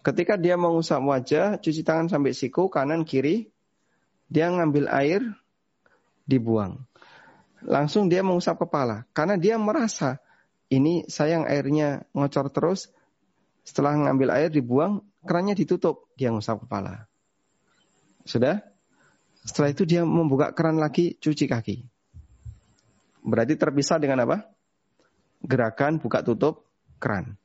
[0.00, 3.52] Ketika dia mengusap wajah, cuci tangan sampai siku, kanan, kiri,
[4.32, 5.20] dia ngambil air,
[6.24, 6.89] dibuang.
[7.64, 9.04] Langsung dia mengusap kepala.
[9.12, 10.20] Karena dia merasa,
[10.72, 12.88] ini sayang airnya ngocor terus,
[13.66, 17.04] setelah ngambil air dibuang, kerannya ditutup, dia ngusap kepala.
[18.24, 18.64] Sudah?
[19.44, 21.76] Setelah itu dia membuka keran lagi, cuci kaki.
[23.20, 24.48] Berarti terpisah dengan apa?
[25.44, 26.68] Gerakan buka tutup
[27.00, 27.36] keran.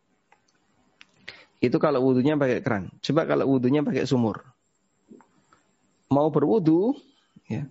[1.63, 2.91] Itu kalau wudhunya pakai keran.
[2.99, 4.43] Coba kalau wudhunya pakai sumur.
[6.11, 6.93] Mau berwudhu,
[7.49, 7.65] ya,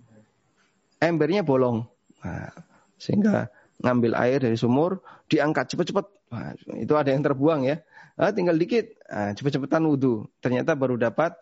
[0.99, 1.87] embernya bolong.
[2.25, 2.49] Nah,
[2.97, 3.53] sehingga
[3.85, 6.05] ngambil air dari sumur, diangkat cepet-cepet.
[6.33, 7.85] Nah, itu ada yang terbuang ya.
[8.17, 10.25] Ah, tinggal dikit, ah, cepet-cepetan wudhu.
[10.41, 11.37] Ternyata baru dapat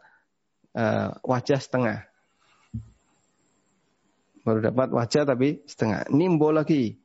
[0.75, 2.05] uh, wajah setengah.
[4.43, 6.11] Baru dapat wajah tapi setengah.
[6.11, 6.99] Nimbo lagi.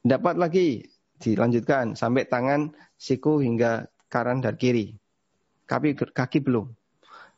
[0.00, 0.88] Dapat lagi.
[1.18, 4.94] Dilanjutkan sampai tangan, siku hingga kanan dan kiri.
[5.66, 6.70] Kaki, kaki belum.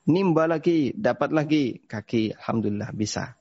[0.06, 1.80] Nimba lagi, dapat lagi.
[1.88, 3.39] Kaki, Alhamdulillah bisa.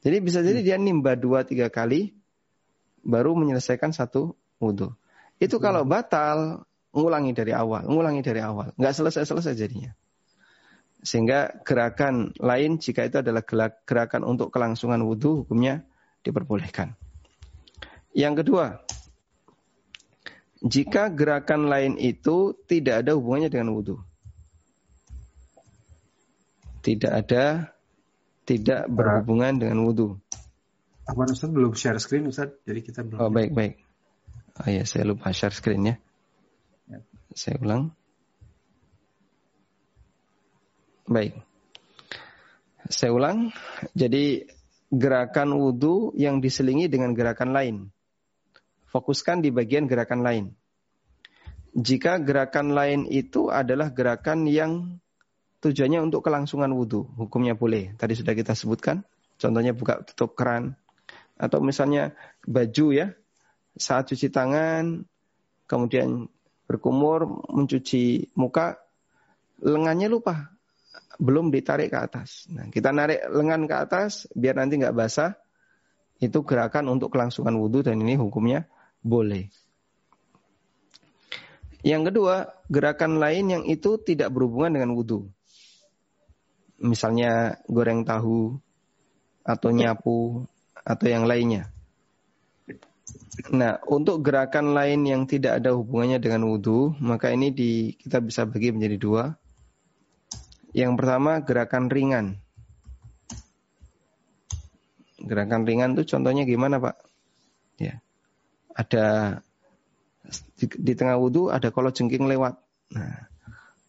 [0.00, 2.16] Jadi bisa jadi dia nimba dua tiga kali,
[3.04, 4.96] baru menyelesaikan satu wudhu.
[5.40, 8.72] Itu kalau batal, ngulangi dari awal, ngulangi dari awal.
[8.76, 9.92] Nggak selesai-selesai jadinya.
[11.00, 13.40] Sehingga gerakan lain jika itu adalah
[13.88, 15.84] gerakan untuk kelangsungan wudhu, hukumnya
[16.20, 16.92] diperbolehkan.
[18.12, 18.84] Yang kedua,
[20.60, 23.96] jika gerakan lain itu tidak ada hubungannya dengan wudhu.
[26.84, 27.72] Tidak ada,
[28.50, 30.18] tidak berhubungan dengan wudhu.
[31.06, 33.18] Apa Ustaz belum share screen Ustaz, jadi kita belum.
[33.22, 33.78] Oh baik baik.
[34.58, 35.94] Oh ya saya lupa share screen ya.
[36.90, 36.98] ya.
[37.30, 37.94] Saya ulang.
[41.06, 41.38] Baik.
[42.90, 43.54] Saya ulang.
[43.94, 44.50] Jadi
[44.90, 47.76] gerakan wudhu yang diselingi dengan gerakan lain.
[48.90, 50.44] Fokuskan di bagian gerakan lain.
[51.70, 54.98] Jika gerakan lain itu adalah gerakan yang
[55.60, 57.92] tujuannya untuk kelangsungan wudhu, hukumnya boleh.
[57.96, 59.04] Tadi sudah kita sebutkan,
[59.36, 60.76] contohnya buka tutup keran,
[61.36, 63.06] atau misalnya baju ya,
[63.76, 65.04] saat cuci tangan,
[65.68, 66.28] kemudian
[66.68, 68.80] berkumur, mencuci muka,
[69.60, 70.52] lengannya lupa,
[71.20, 72.48] belum ditarik ke atas.
[72.48, 75.36] Nah, kita narik lengan ke atas, biar nanti nggak basah,
[76.20, 78.68] itu gerakan untuk kelangsungan wudhu dan ini hukumnya
[79.00, 79.48] boleh.
[81.80, 85.32] Yang kedua, gerakan lain yang itu tidak berhubungan dengan wudhu.
[86.80, 88.56] Misalnya goreng tahu,
[89.44, 90.48] atau nyapu,
[90.80, 91.68] atau yang lainnya.
[93.50, 98.44] Nah, untuk gerakan lain yang tidak ada hubungannya dengan wudhu, maka ini di, kita bisa
[98.46, 99.24] bagi menjadi dua.
[100.70, 102.26] Yang pertama, gerakan ringan.
[105.20, 106.96] Gerakan ringan itu contohnya gimana, Pak?
[107.80, 107.98] Ya.
[108.76, 109.40] Ada
[110.60, 112.54] di, di tengah wudhu ada kolot jengking lewat.
[112.94, 113.26] Nah,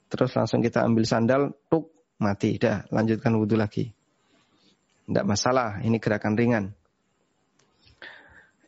[0.10, 1.91] terus langsung kita ambil sandal, tuk,
[2.22, 2.62] mati.
[2.62, 3.90] Dah, lanjutkan wudhu lagi.
[5.10, 6.66] Tidak masalah, ini gerakan ringan.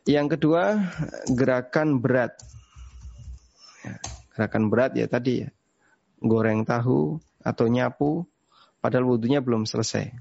[0.04, 0.92] Yang kedua,
[1.30, 2.36] gerakan berat.
[3.86, 3.96] Ya,
[4.36, 5.50] gerakan berat ya tadi ya.
[6.20, 8.26] Goreng tahu atau nyapu,
[8.82, 10.12] padahal wudhunya belum selesai.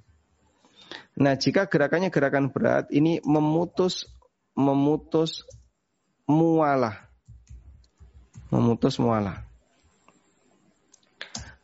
[1.20, 4.08] Nah, jika gerakannya gerakan berat, ini memutus
[4.54, 5.44] memutus
[6.30, 7.14] mualah
[8.54, 9.42] memutus mualah.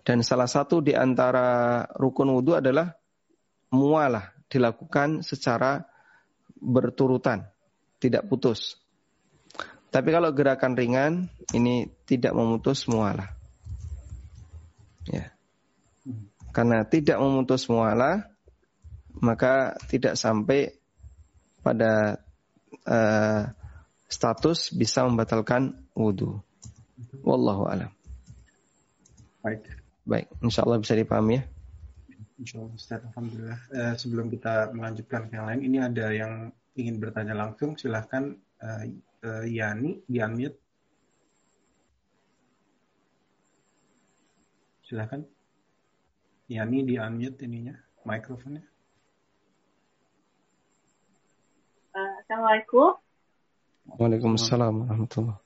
[0.09, 2.97] Dan salah satu di antara rukun wudhu adalah
[3.69, 5.85] mualah dilakukan secara
[6.57, 7.45] berturutan,
[8.01, 8.73] tidak putus.
[9.93, 11.13] Tapi kalau gerakan ringan
[11.53, 13.37] ini tidak memutus mualah.
[15.05, 15.29] Ya.
[16.57, 18.33] Karena tidak memutus mualah,
[19.21, 20.73] maka tidak sampai
[21.61, 22.17] pada
[22.89, 23.45] uh,
[24.09, 26.41] status bisa membatalkan wudhu.
[27.21, 27.93] Wallahu alam.
[29.45, 29.78] Baik.
[30.09, 31.43] Baik, insya Allah bisa dipahami ya.
[32.41, 33.59] Insya Allah Ustaz, Alhamdulillah.
[33.69, 38.97] Eh, sebelum kita melanjutkan ke yang lain, ini ada yang ingin bertanya langsung, silahkan eh,
[39.21, 40.57] eh, Yani di unmute.
[44.89, 45.21] Silahkan.
[46.49, 48.65] Yani di unmute ininya, mikrofonnya.
[51.93, 52.97] Assalamualaikum.
[53.97, 55.41] Waalaikumsalam warahmatullahi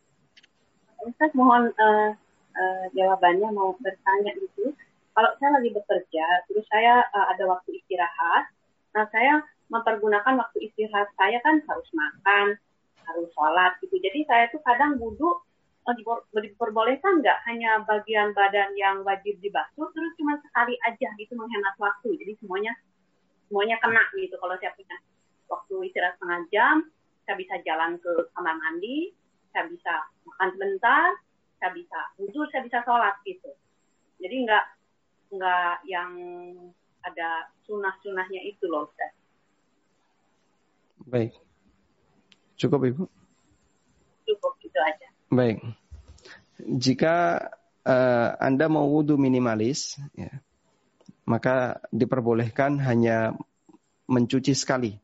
[1.03, 2.15] Ustaz mohon uh,
[2.53, 4.73] uh, jawabannya mau bertanya itu.
[5.13, 8.49] Kalau saya lagi bekerja, terus saya uh, ada waktu istirahat,
[8.97, 12.57] nah saya mempergunakan waktu istirahat saya kan harus makan,
[13.05, 13.97] harus sholat gitu.
[14.01, 15.41] Jadi saya tuh kadang wudhu
[15.85, 15.95] uh,
[16.33, 22.17] diperbolehkan nggak hanya bagian badan yang wajib dibasuh, terus cuma sekali aja gitu menghemat waktu.
[22.17, 22.73] Jadi semuanya
[23.49, 24.33] semuanya kena gitu.
[24.41, 24.97] Kalau saya punya
[25.45, 26.75] waktu istirahat setengah jam,
[27.29, 29.13] saya bisa jalan ke kamar mandi,
[29.53, 29.93] saya bisa
[30.25, 31.13] makan sebentar,
[31.63, 33.47] saya bisa wudhu, saya bisa sholat gitu.
[34.19, 34.65] Jadi nggak
[35.31, 36.11] nggak yang
[36.99, 39.15] ada sunah-sunahnya itu loh Ustaz.
[41.07, 41.31] Baik.
[42.59, 43.03] Cukup Ibu?
[44.27, 45.07] Cukup itu aja.
[45.31, 45.63] Baik.
[46.59, 47.15] Jika
[47.87, 50.43] uh, Anda mau wudhu minimalis, ya,
[51.23, 53.39] maka diperbolehkan hanya
[54.11, 54.99] mencuci sekali.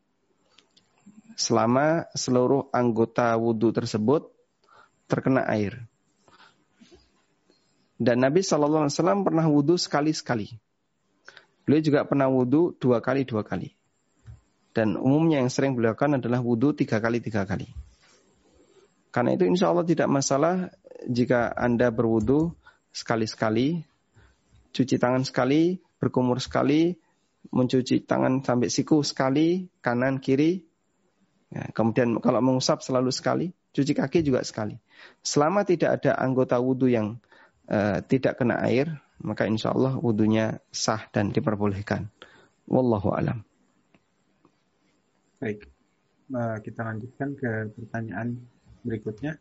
[1.40, 4.28] Selama seluruh anggota wudhu tersebut
[5.08, 5.89] terkena air.
[8.00, 10.48] Dan Nabi Shallallahu Alaihi Wasallam pernah wudhu sekali sekali.
[11.68, 13.76] Beliau juga pernah wudhu dua kali dua kali.
[14.72, 17.68] Dan umumnya yang sering beliau lakukan adalah wudhu tiga kali tiga kali.
[19.12, 20.72] Karena itu insya Allah tidak masalah
[21.04, 22.56] jika Anda berwudhu
[22.94, 23.84] sekali-sekali,
[24.72, 26.96] cuci tangan sekali, berkumur sekali,
[27.52, 30.62] mencuci tangan sampai siku sekali, kanan, kiri.
[31.50, 34.78] Ya, kemudian kalau mengusap selalu sekali, cuci kaki juga sekali.
[35.20, 37.18] Selama tidak ada anggota wudhu yang
[37.70, 42.10] uh, tidak kena air, maka insya Allah wudhunya sah dan diperbolehkan.
[42.66, 43.46] Wallahu alam.
[45.40, 45.70] Baik,
[46.34, 48.36] uh, kita lanjutkan ke pertanyaan
[48.84, 49.38] berikutnya.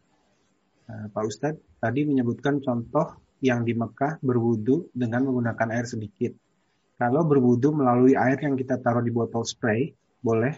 [0.89, 6.35] Uh, Pak Ustadz, tadi menyebutkan contoh yang di Mekah berwudhu dengan menggunakan air sedikit.
[6.99, 10.51] Kalau berwudhu melalui air yang kita taruh di botol spray, boleh?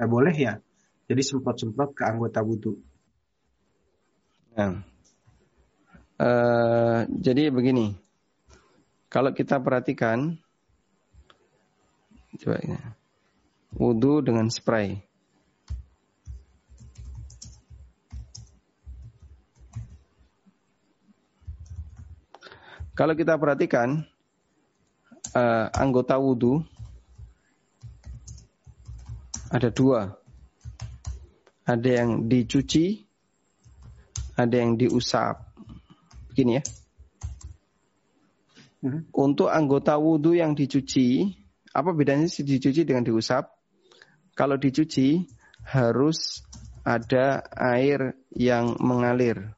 [0.00, 0.56] Eh, boleh ya?
[1.04, 2.80] Jadi semprot-semprot ke anggota wudhu.
[4.56, 4.80] Nah,
[6.20, 7.96] Eh, jadi begini,
[9.08, 10.36] kalau kita perhatikan,
[12.40, 12.76] coba ini,
[13.76, 15.00] wudhu dengan spray.
[22.92, 24.04] Kalau kita perhatikan
[25.32, 26.60] uh, anggota wudhu
[29.48, 30.12] ada dua,
[31.64, 33.04] ada yang dicuci,
[34.36, 35.51] ada yang diusap.
[36.32, 36.64] Begini ya.
[39.12, 41.28] Untuk anggota wudhu yang dicuci,
[41.70, 43.52] apa bedanya sih dicuci dengan diusap?
[44.32, 45.28] Kalau dicuci
[45.68, 46.40] harus
[46.82, 49.54] ada air yang mengalir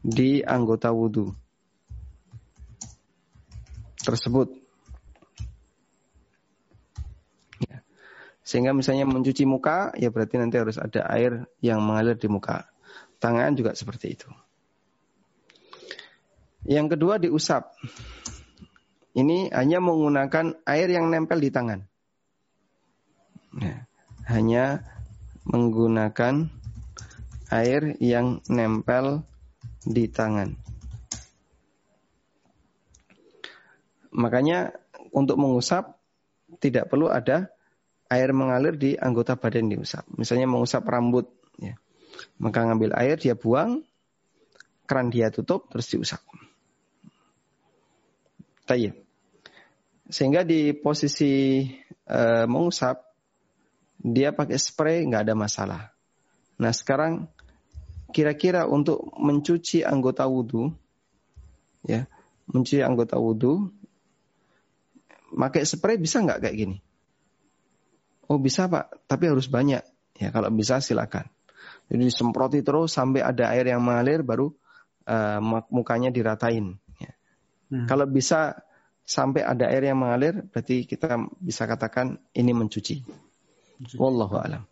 [0.00, 1.34] di anggota wudhu
[4.00, 4.48] tersebut.
[7.60, 7.84] Ya.
[8.40, 12.64] Sehingga misalnya mencuci muka, ya berarti nanti harus ada air yang mengalir di muka.
[13.20, 14.30] Tangan juga seperti itu.
[16.70, 17.74] Yang kedua diusap.
[19.18, 21.82] Ini hanya menggunakan air yang nempel di tangan.
[23.58, 23.90] Ya.
[24.30, 24.86] Hanya
[25.50, 26.46] menggunakan
[27.50, 29.26] air yang nempel
[29.82, 30.54] di tangan.
[34.14, 34.70] Makanya
[35.10, 35.98] untuk mengusap
[36.62, 37.50] tidak perlu ada
[38.06, 40.06] air mengalir di anggota badan diusap.
[40.14, 41.26] Misalnya mengusap rambut,
[41.58, 41.74] ya.
[42.38, 43.82] maka ngambil air dia buang,
[44.86, 46.22] keran dia tutup terus diusap.
[48.70, 48.94] Tayyip.
[50.06, 51.66] Sehingga di posisi
[52.06, 53.02] e, mengusap
[53.98, 55.82] dia pakai spray nggak ada masalah.
[56.62, 57.26] Nah sekarang
[58.14, 60.70] kira-kira untuk mencuci anggota wudhu,
[61.82, 62.06] ya
[62.46, 63.70] mencuci anggota wudhu
[65.34, 66.76] pakai spray bisa nggak kayak gini?
[68.30, 69.82] Oh bisa pak, tapi harus banyak.
[70.22, 71.26] Ya kalau bisa silakan.
[71.90, 74.54] Jadi disemproti terus sampai ada air yang mengalir baru
[75.10, 75.38] uh,
[75.74, 76.78] mukanya diratain.
[77.70, 77.86] Hmm.
[77.86, 78.58] Kalau bisa
[79.06, 83.02] sampai ada air yang mengalir berarti kita bisa katakan ini mencuci.
[83.02, 83.96] mencuci.
[83.98, 84.62] Wallahu alam.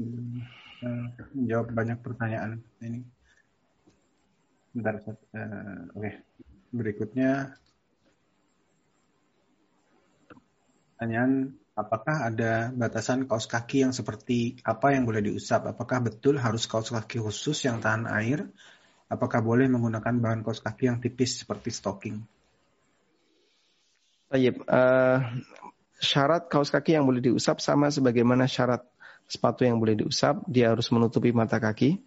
[0.00, 0.40] Hmm,
[0.86, 1.04] uh,
[1.44, 3.04] jawab banyak pertanyaan ini.
[4.72, 5.10] Bentar, uh,
[5.92, 5.98] oke.
[5.98, 6.14] Okay.
[6.70, 7.58] Berikutnya
[10.94, 15.66] pertanyaan apakah ada batasan kaos kaki yang seperti apa yang boleh diusap?
[15.68, 18.46] Apakah betul harus kaos kaki khusus yang tahan air?
[19.10, 22.22] Apakah boleh menggunakan bahan kaos kaki yang tipis seperti stocking?
[24.30, 25.18] Baik, uh,
[25.98, 28.86] syarat kaos kaki yang boleh diusap sama sebagaimana syarat
[29.26, 31.98] sepatu yang boleh diusap, dia harus menutupi mata kaki.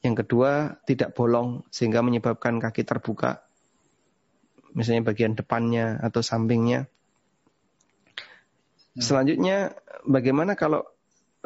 [0.00, 3.44] Yang kedua, tidak bolong sehingga menyebabkan kaki terbuka.
[4.72, 6.88] Misalnya bagian depannya atau sampingnya
[8.92, 9.00] Hmm.
[9.00, 9.72] Selanjutnya,
[10.04, 10.84] bagaimana kalau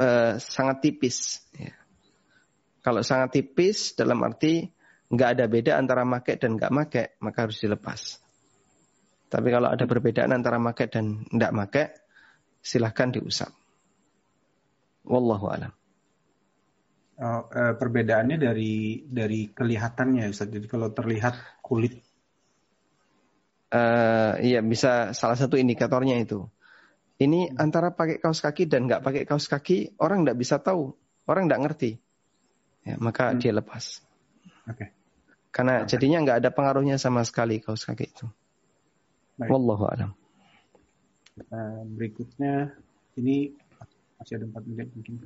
[0.02, 1.46] uh, sangat tipis?
[1.54, 1.74] Ya.
[2.82, 4.66] Kalau sangat tipis, dalam arti
[5.06, 8.18] nggak ada beda antara make dan nggak make, maka harus dilepas.
[9.26, 11.84] Tapi kalau ada perbedaan antara make dan nggak make,
[12.62, 13.50] silahkan diusap.
[15.06, 15.72] Wallahu alam.
[17.16, 20.52] Oh, eh, perbedaannya dari dari kelihatannya, Ustaz.
[20.52, 21.96] Jadi kalau terlihat kulit,
[23.72, 26.44] uh, iya bisa salah satu indikatornya itu.
[27.16, 30.92] Ini antara pakai kaos kaki dan nggak pakai kaos kaki, orang nggak bisa tahu,
[31.24, 31.90] orang nggak ngerti.
[32.84, 33.40] Ya, maka hmm.
[33.40, 34.04] dia lepas.
[34.68, 34.76] Oke.
[34.76, 34.88] Okay.
[35.56, 38.28] Karena jadinya nggak ada pengaruhnya sama sekali kaos kaki itu.
[39.40, 39.48] Baik.
[39.48, 40.10] Wallahu a'lam.
[41.48, 42.76] Uh, berikutnya
[43.16, 43.56] ini
[44.20, 45.16] masih ada empat menit mungkin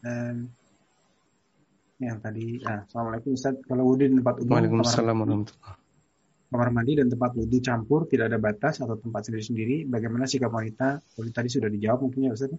[0.00, 0.48] Dan
[2.00, 3.60] yang tadi, nah, assalamualaikum Ustaz.
[3.68, 5.80] Kalau wudhu di tempat umum, Waalaikumsalam warahmatullahi
[6.50, 9.86] kamar mandi dan tempat wudhu campur tidak ada batas atau tempat sendiri-sendiri.
[9.86, 10.98] Bagaimana sikap wanita?
[10.98, 12.50] Kalau tadi sudah dijawab mungkin ya Ustaz.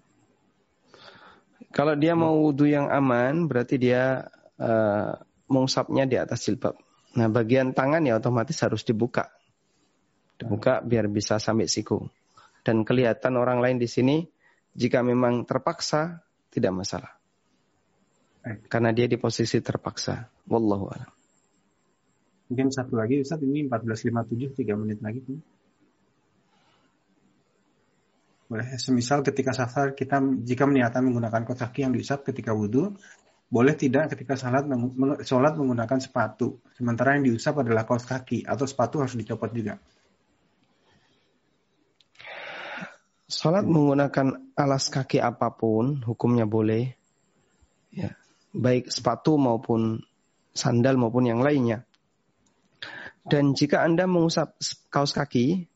[1.76, 5.11] Kalau dia mau wudhu yang aman, berarti dia uh,
[5.52, 6.80] mengusapnya di atas jilbab.
[7.12, 9.28] Nah, bagian tangan ya otomatis harus dibuka.
[10.40, 12.08] Dibuka biar bisa sampai siku.
[12.64, 14.24] Dan kelihatan orang lain di sini,
[14.72, 16.24] jika memang terpaksa,
[16.54, 17.12] tidak masalah.
[18.42, 20.26] Karena dia di posisi terpaksa.
[20.50, 21.12] Wallahu a'lam.
[22.52, 25.24] Mungkin satu lagi Ustaz ini 14.57 3 menit lagi.
[28.52, 28.68] Boleh.
[28.76, 32.92] Semisal ketika safar kita jika meniatan menggunakan kaos kaki yang diusap ketika wudhu,
[33.52, 34.64] boleh tidak ketika salat
[35.28, 36.64] sholat menggunakan sepatu.
[36.72, 39.76] Sementara yang diusap adalah kaos kaki atau sepatu harus dicopot juga.
[43.28, 46.95] Sholat menggunakan alas kaki apa pun hukumnya boleh.
[47.91, 48.15] Ya,
[48.56, 49.99] baik sepatu maupun
[50.56, 51.84] sandal maupun yang lainnya.
[53.28, 54.56] Dan jika Anda mengusap
[54.88, 55.68] kaos kaki,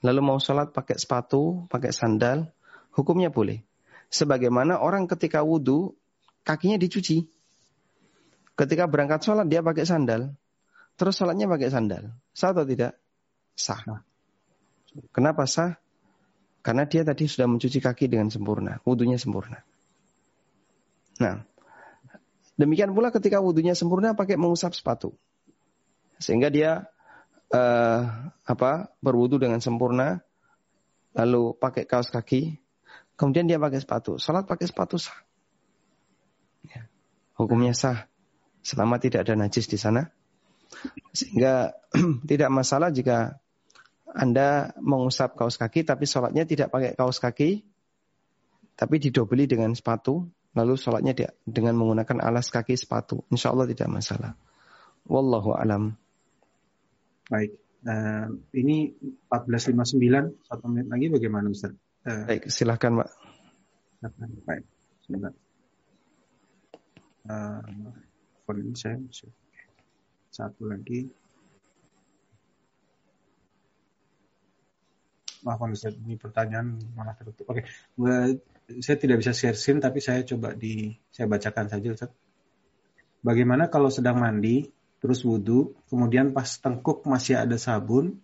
[0.00, 2.48] lalu mau sholat pakai sepatu, pakai sandal,
[2.96, 3.60] hukumnya boleh.
[4.08, 5.92] Sebagaimana orang ketika wudhu,
[6.48, 7.28] kakinya dicuci.
[8.56, 10.32] Ketika berangkat sholat dia pakai sandal,
[10.96, 12.16] terus sholatnya pakai sandal.
[12.32, 12.96] Sah atau tidak?
[13.52, 13.84] Sah.
[15.12, 15.76] Kenapa sah?
[16.64, 19.62] Karena dia tadi sudah mencuci kaki dengan sempurna, wudhunya sempurna.
[21.22, 21.44] Nah,
[22.58, 25.14] demikian pula ketika wudhunya sempurna pakai mengusap sepatu.
[26.18, 26.90] Sehingga dia
[27.54, 28.02] uh,
[28.42, 30.18] apa berwudu dengan sempurna,
[31.14, 32.58] lalu pakai kaos kaki,
[33.14, 34.18] kemudian dia pakai sepatu.
[34.18, 35.27] Salat pakai sepatu sah.
[37.38, 37.46] Ya.
[37.46, 38.10] Hukumnya sah
[38.66, 40.10] selama tidak ada najis di sana.
[41.14, 41.78] Sehingga
[42.30, 43.38] tidak masalah jika
[44.10, 47.62] Anda mengusap kaos kaki tapi sholatnya tidak pakai kaos kaki,
[48.74, 50.26] tapi didobeli dengan sepatu,
[50.58, 53.22] lalu sholatnya dengan menggunakan alas kaki sepatu.
[53.30, 54.34] Insya Allah tidak masalah.
[55.06, 55.94] Wallahu alam.
[57.30, 57.54] Baik.
[57.78, 58.90] Uh, ini
[59.30, 61.70] 14.59, satu menit lagi bagaimana Ustaz?
[62.02, 63.08] Uh, Baik, silahkan Pak.
[64.44, 64.66] Baik,
[65.06, 65.32] sebentar.
[67.28, 67.60] Uh,
[68.72, 68.96] saya
[70.32, 71.12] satu lagi.
[75.44, 77.52] Maaf Ustaz, ini pertanyaan malah tertutup.
[77.52, 77.68] Oke,
[78.80, 82.10] saya tidak bisa share screen tapi saya coba di saya bacakan saja Ustaz.
[83.20, 84.64] Bagaimana kalau sedang mandi
[84.98, 88.18] terus wudhu, kemudian pas tengkuk masih ada sabun,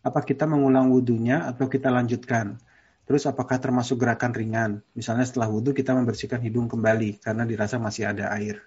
[0.00, 2.56] apa kita mengulang wudhunya atau kita lanjutkan?
[3.06, 4.70] Terus apakah termasuk gerakan ringan?
[4.98, 8.58] Misalnya setelah wudhu kita membersihkan hidung kembali karena dirasa masih ada air.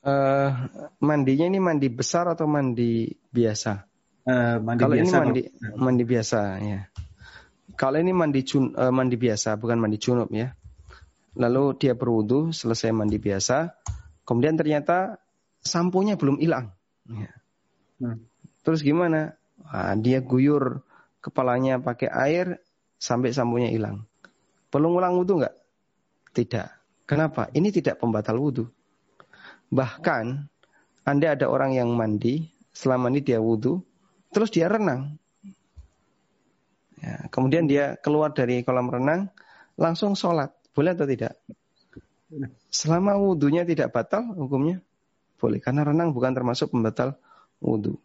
[0.00, 0.54] Uh,
[1.02, 3.84] mandinya ini mandi besar atau mandi biasa?
[4.24, 5.42] Uh, mandi Kalau biasa, ini mandi
[5.76, 6.80] mandi biasa ya.
[7.76, 10.56] Kalau ini mandi cun, uh, mandi biasa bukan mandi junub ya.
[11.36, 13.76] Lalu dia berwudu, selesai mandi biasa.
[14.24, 15.20] Kemudian ternyata
[15.60, 16.72] sampunya belum hilang.
[17.12, 17.34] Ya.
[18.00, 18.24] Hmm.
[18.64, 19.36] Terus gimana?
[19.64, 20.84] Nah, dia guyur
[21.24, 22.46] kepalanya pakai air
[23.00, 24.04] sampai sampunya hilang.
[24.68, 25.56] Perlu ngulang wudhu nggak?
[26.36, 26.68] Tidak.
[27.06, 27.48] Kenapa?
[27.54, 28.66] Ini tidak pembatal wudhu.
[29.70, 30.24] Bahkan,
[31.06, 33.80] Anda ada orang yang mandi, selama ini dia wudhu,
[34.34, 35.16] terus dia renang.
[36.98, 39.30] Ya, kemudian dia keluar dari kolam renang,
[39.78, 40.50] langsung sholat.
[40.74, 41.38] Boleh atau tidak?
[42.68, 44.82] Selama wudhunya tidak batal, hukumnya
[45.38, 45.62] boleh.
[45.62, 47.16] Karena renang bukan termasuk pembatal
[47.62, 47.96] wudhu.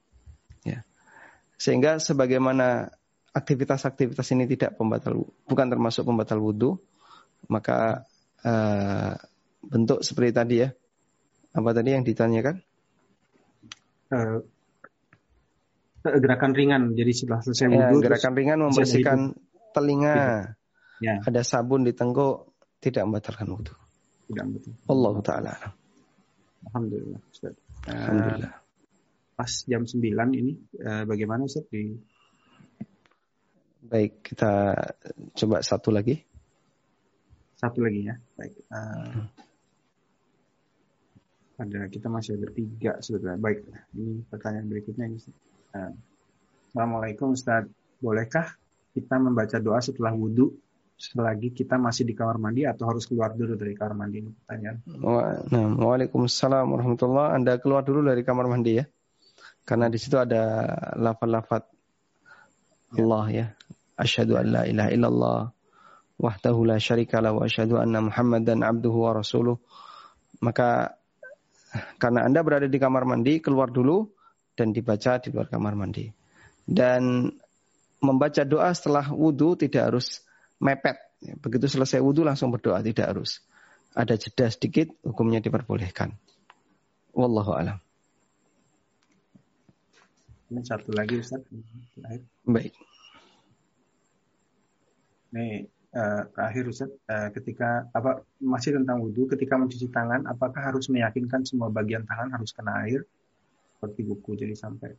[1.61, 1.69] Ya.
[1.69, 2.89] Sehingga sebagaimana
[3.37, 6.81] aktivitas-aktivitas ini tidak pembatal, bukan termasuk pembatal wudhu,
[7.53, 8.09] maka
[8.41, 9.13] uh,
[9.61, 10.73] bentuk seperti tadi ya.
[11.53, 12.57] Apa tadi yang ditanyakan?
[14.09, 14.41] Uh,
[16.01, 16.97] gerakan ringan.
[16.97, 19.19] Jadi setelah selesai ya, gerakan ringan membersihkan
[19.69, 20.49] telinga.
[20.97, 21.21] Ya.
[21.21, 23.77] Ada sabun di tenggok, tidak membatalkan wudhu.
[24.33, 24.73] Tidak betul.
[24.89, 25.53] Allah Ta'ala.
[26.71, 27.21] Alhamdulillah.
[27.29, 27.53] Ustaz.
[27.85, 28.60] Alhamdulillah.
[29.41, 29.97] Pas jam 9
[30.37, 30.53] ini
[30.85, 31.97] uh, bagaimana Ustaz di
[33.81, 34.77] Baik, kita
[35.33, 36.21] coba satu lagi.
[37.57, 38.13] Satu lagi ya.
[38.37, 38.53] Baik.
[38.69, 39.25] Uh,
[41.57, 43.41] ada kita masih ada tiga sebetulnya.
[43.41, 43.65] Baik,
[43.97, 45.17] ini pertanyaan berikutnya ini.
[45.73, 45.89] Uh,
[46.69, 47.65] Assalamualaikum Ustaz.
[47.97, 48.53] Bolehkah
[48.93, 50.53] kita membaca doa setelah wudhu
[51.01, 54.77] selagi kita masih di kamar mandi atau harus keluar dulu dari kamar mandi ini pertanyaan.
[55.49, 57.33] Nah, Waalaikumsalam warahmatullah.
[57.33, 58.85] Anda keluar dulu dari kamar mandi ya.
[59.63, 60.67] Karena di situ ada
[60.97, 61.63] lafaz-lafaz
[62.97, 63.03] ya.
[63.05, 63.45] Allah ya.
[63.95, 65.41] Asyhadu an la ilaha illallah
[66.21, 69.57] wahdahu la syarikalah wa asyhadu anna Muhammadan abduhu wa rasuluh.
[70.41, 70.97] Maka
[72.01, 74.09] karena Anda berada di kamar mandi, keluar dulu
[74.57, 76.11] dan dibaca di luar kamar mandi.
[76.61, 77.31] Dan
[78.01, 80.25] membaca doa setelah wudhu tidak harus
[80.59, 80.97] mepet.
[81.41, 83.39] Begitu selesai wudhu langsung berdoa, tidak harus.
[83.93, 86.15] Ada jeda sedikit, hukumnya diperbolehkan.
[87.13, 87.77] Wallahu alam.
[90.51, 91.39] Ini satu lagi Ustaz.
[92.43, 92.75] Baik.
[95.31, 100.91] Nih, uh, terakhir Ustaz, uh, ketika apa masih tentang wudhu, ketika mencuci tangan, apakah harus
[100.91, 103.07] meyakinkan semua bagian tangan harus kena air
[103.79, 104.93] seperti buku jadi sampai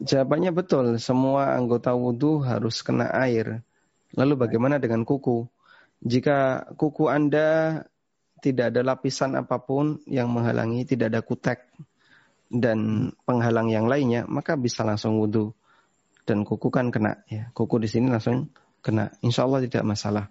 [0.00, 3.60] Jawabannya betul, semua anggota wudhu harus kena air.
[4.16, 5.44] Lalu bagaimana dengan kuku?
[6.00, 7.84] Jika kuku Anda
[8.40, 11.68] tidak ada lapisan apa pun yang menghalangi, tidak ada kutek
[12.50, 15.54] dan penghalang yang lainnya, maka bisa langsung wudhu.
[16.26, 17.48] Dan kuku kan kena, ya.
[17.54, 18.50] Kuku di sini langsung
[18.82, 19.14] kena.
[19.22, 20.26] Insya Allah tidak masalah.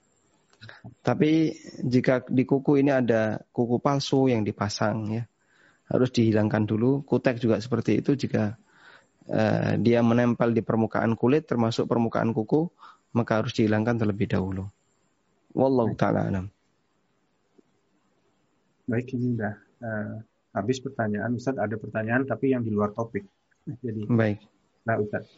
[1.00, 5.24] Tapi jika di kuku ini ada kuku palsu yang dipasang, ya
[5.90, 7.02] harus dihilangkan dulu.
[7.04, 8.56] Kutek juga seperti itu jika
[9.28, 12.70] uh, dia menempel di permukaan kulit termasuk permukaan kuku
[13.10, 14.70] maka harus dihilangkan terlebih dahulu.
[15.58, 16.46] Wallahu taala alam.
[18.86, 20.14] Baik ini sudah uh,
[20.54, 23.26] habis pertanyaan Ustaz ada pertanyaan tapi yang di luar topik.
[23.66, 24.42] Jadi Baik.
[24.86, 25.30] Nah Ustaz.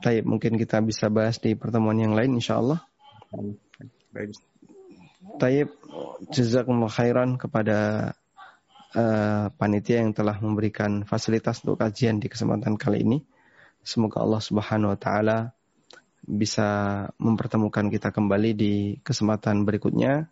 [0.00, 2.80] Baik, mungkin kita bisa bahas di pertemuan yang lain insya Allah.
[4.10, 4.36] Baik.
[5.36, 5.68] Taib,
[6.32, 8.12] jazakumullah khairan kepada
[8.96, 13.18] uh, panitia yang telah memberikan fasilitas untuk kajian di kesempatan kali ini.
[13.80, 15.38] Semoga Allah Subhanahu wa taala
[16.20, 16.68] bisa
[17.16, 20.28] mempertemukan kita kembali di kesempatan berikutnya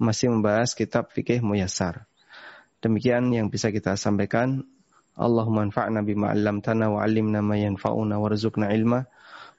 [0.00, 2.07] masih membahas kitab fikih muyasar.
[2.78, 4.62] Demikian yang bisa kita sampaikan.
[5.18, 9.02] Allahumma anfa'na bima 'allamtana wa 'allimna ma yanfa'una warzuqna ilma.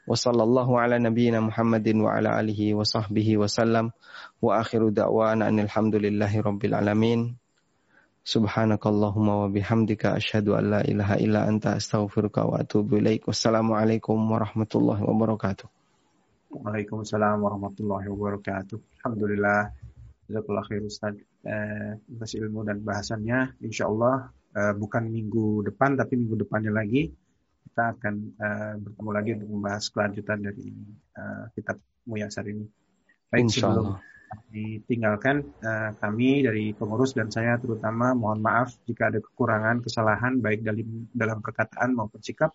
[0.08, 3.92] Wa sallallahu ala nabiyyina Muhammadin wa ala alihi wa sahbihi wa sallam.
[4.40, 7.36] Wa akhiru da'wana alhamdulillahi rabbil alamin.
[8.24, 13.28] Subhanakallahumma wa bihamdika asyhadu an la ilaha illa anta astaghfiruka wa atubu ilaik.
[13.28, 15.68] Wassalamualaikum warahmatullahi wabarakatuh.
[16.56, 18.80] Waalaikumsalam warahmatullahi wabarakatuh.
[19.04, 19.79] Alhamdulillah.
[20.30, 21.18] Jazakallah khair Ustaz.
[21.42, 23.58] Eh, atas ilmu dan bahasannya.
[23.66, 27.10] Insya Allah eh, bukan minggu depan tapi minggu depannya lagi
[27.66, 30.70] kita akan eh, bertemu lagi untuk membahas kelanjutan dari
[31.18, 32.66] eh, kitab Muyasar ini.
[33.30, 34.00] Baik Insya sebelum Allah.
[34.54, 35.36] ditinggalkan
[35.66, 41.10] eh, kami dari pengurus dan saya terutama mohon maaf jika ada kekurangan kesalahan baik dalam
[41.10, 42.54] dalam perkataan maupun sikap.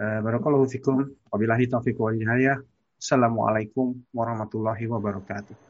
[0.00, 1.08] Eh, Barakallahu fikum.
[1.32, 2.60] Wabillahi taufiq wal hidayah.
[3.00, 5.69] Assalamualaikum warahmatullahi wabarakatuh.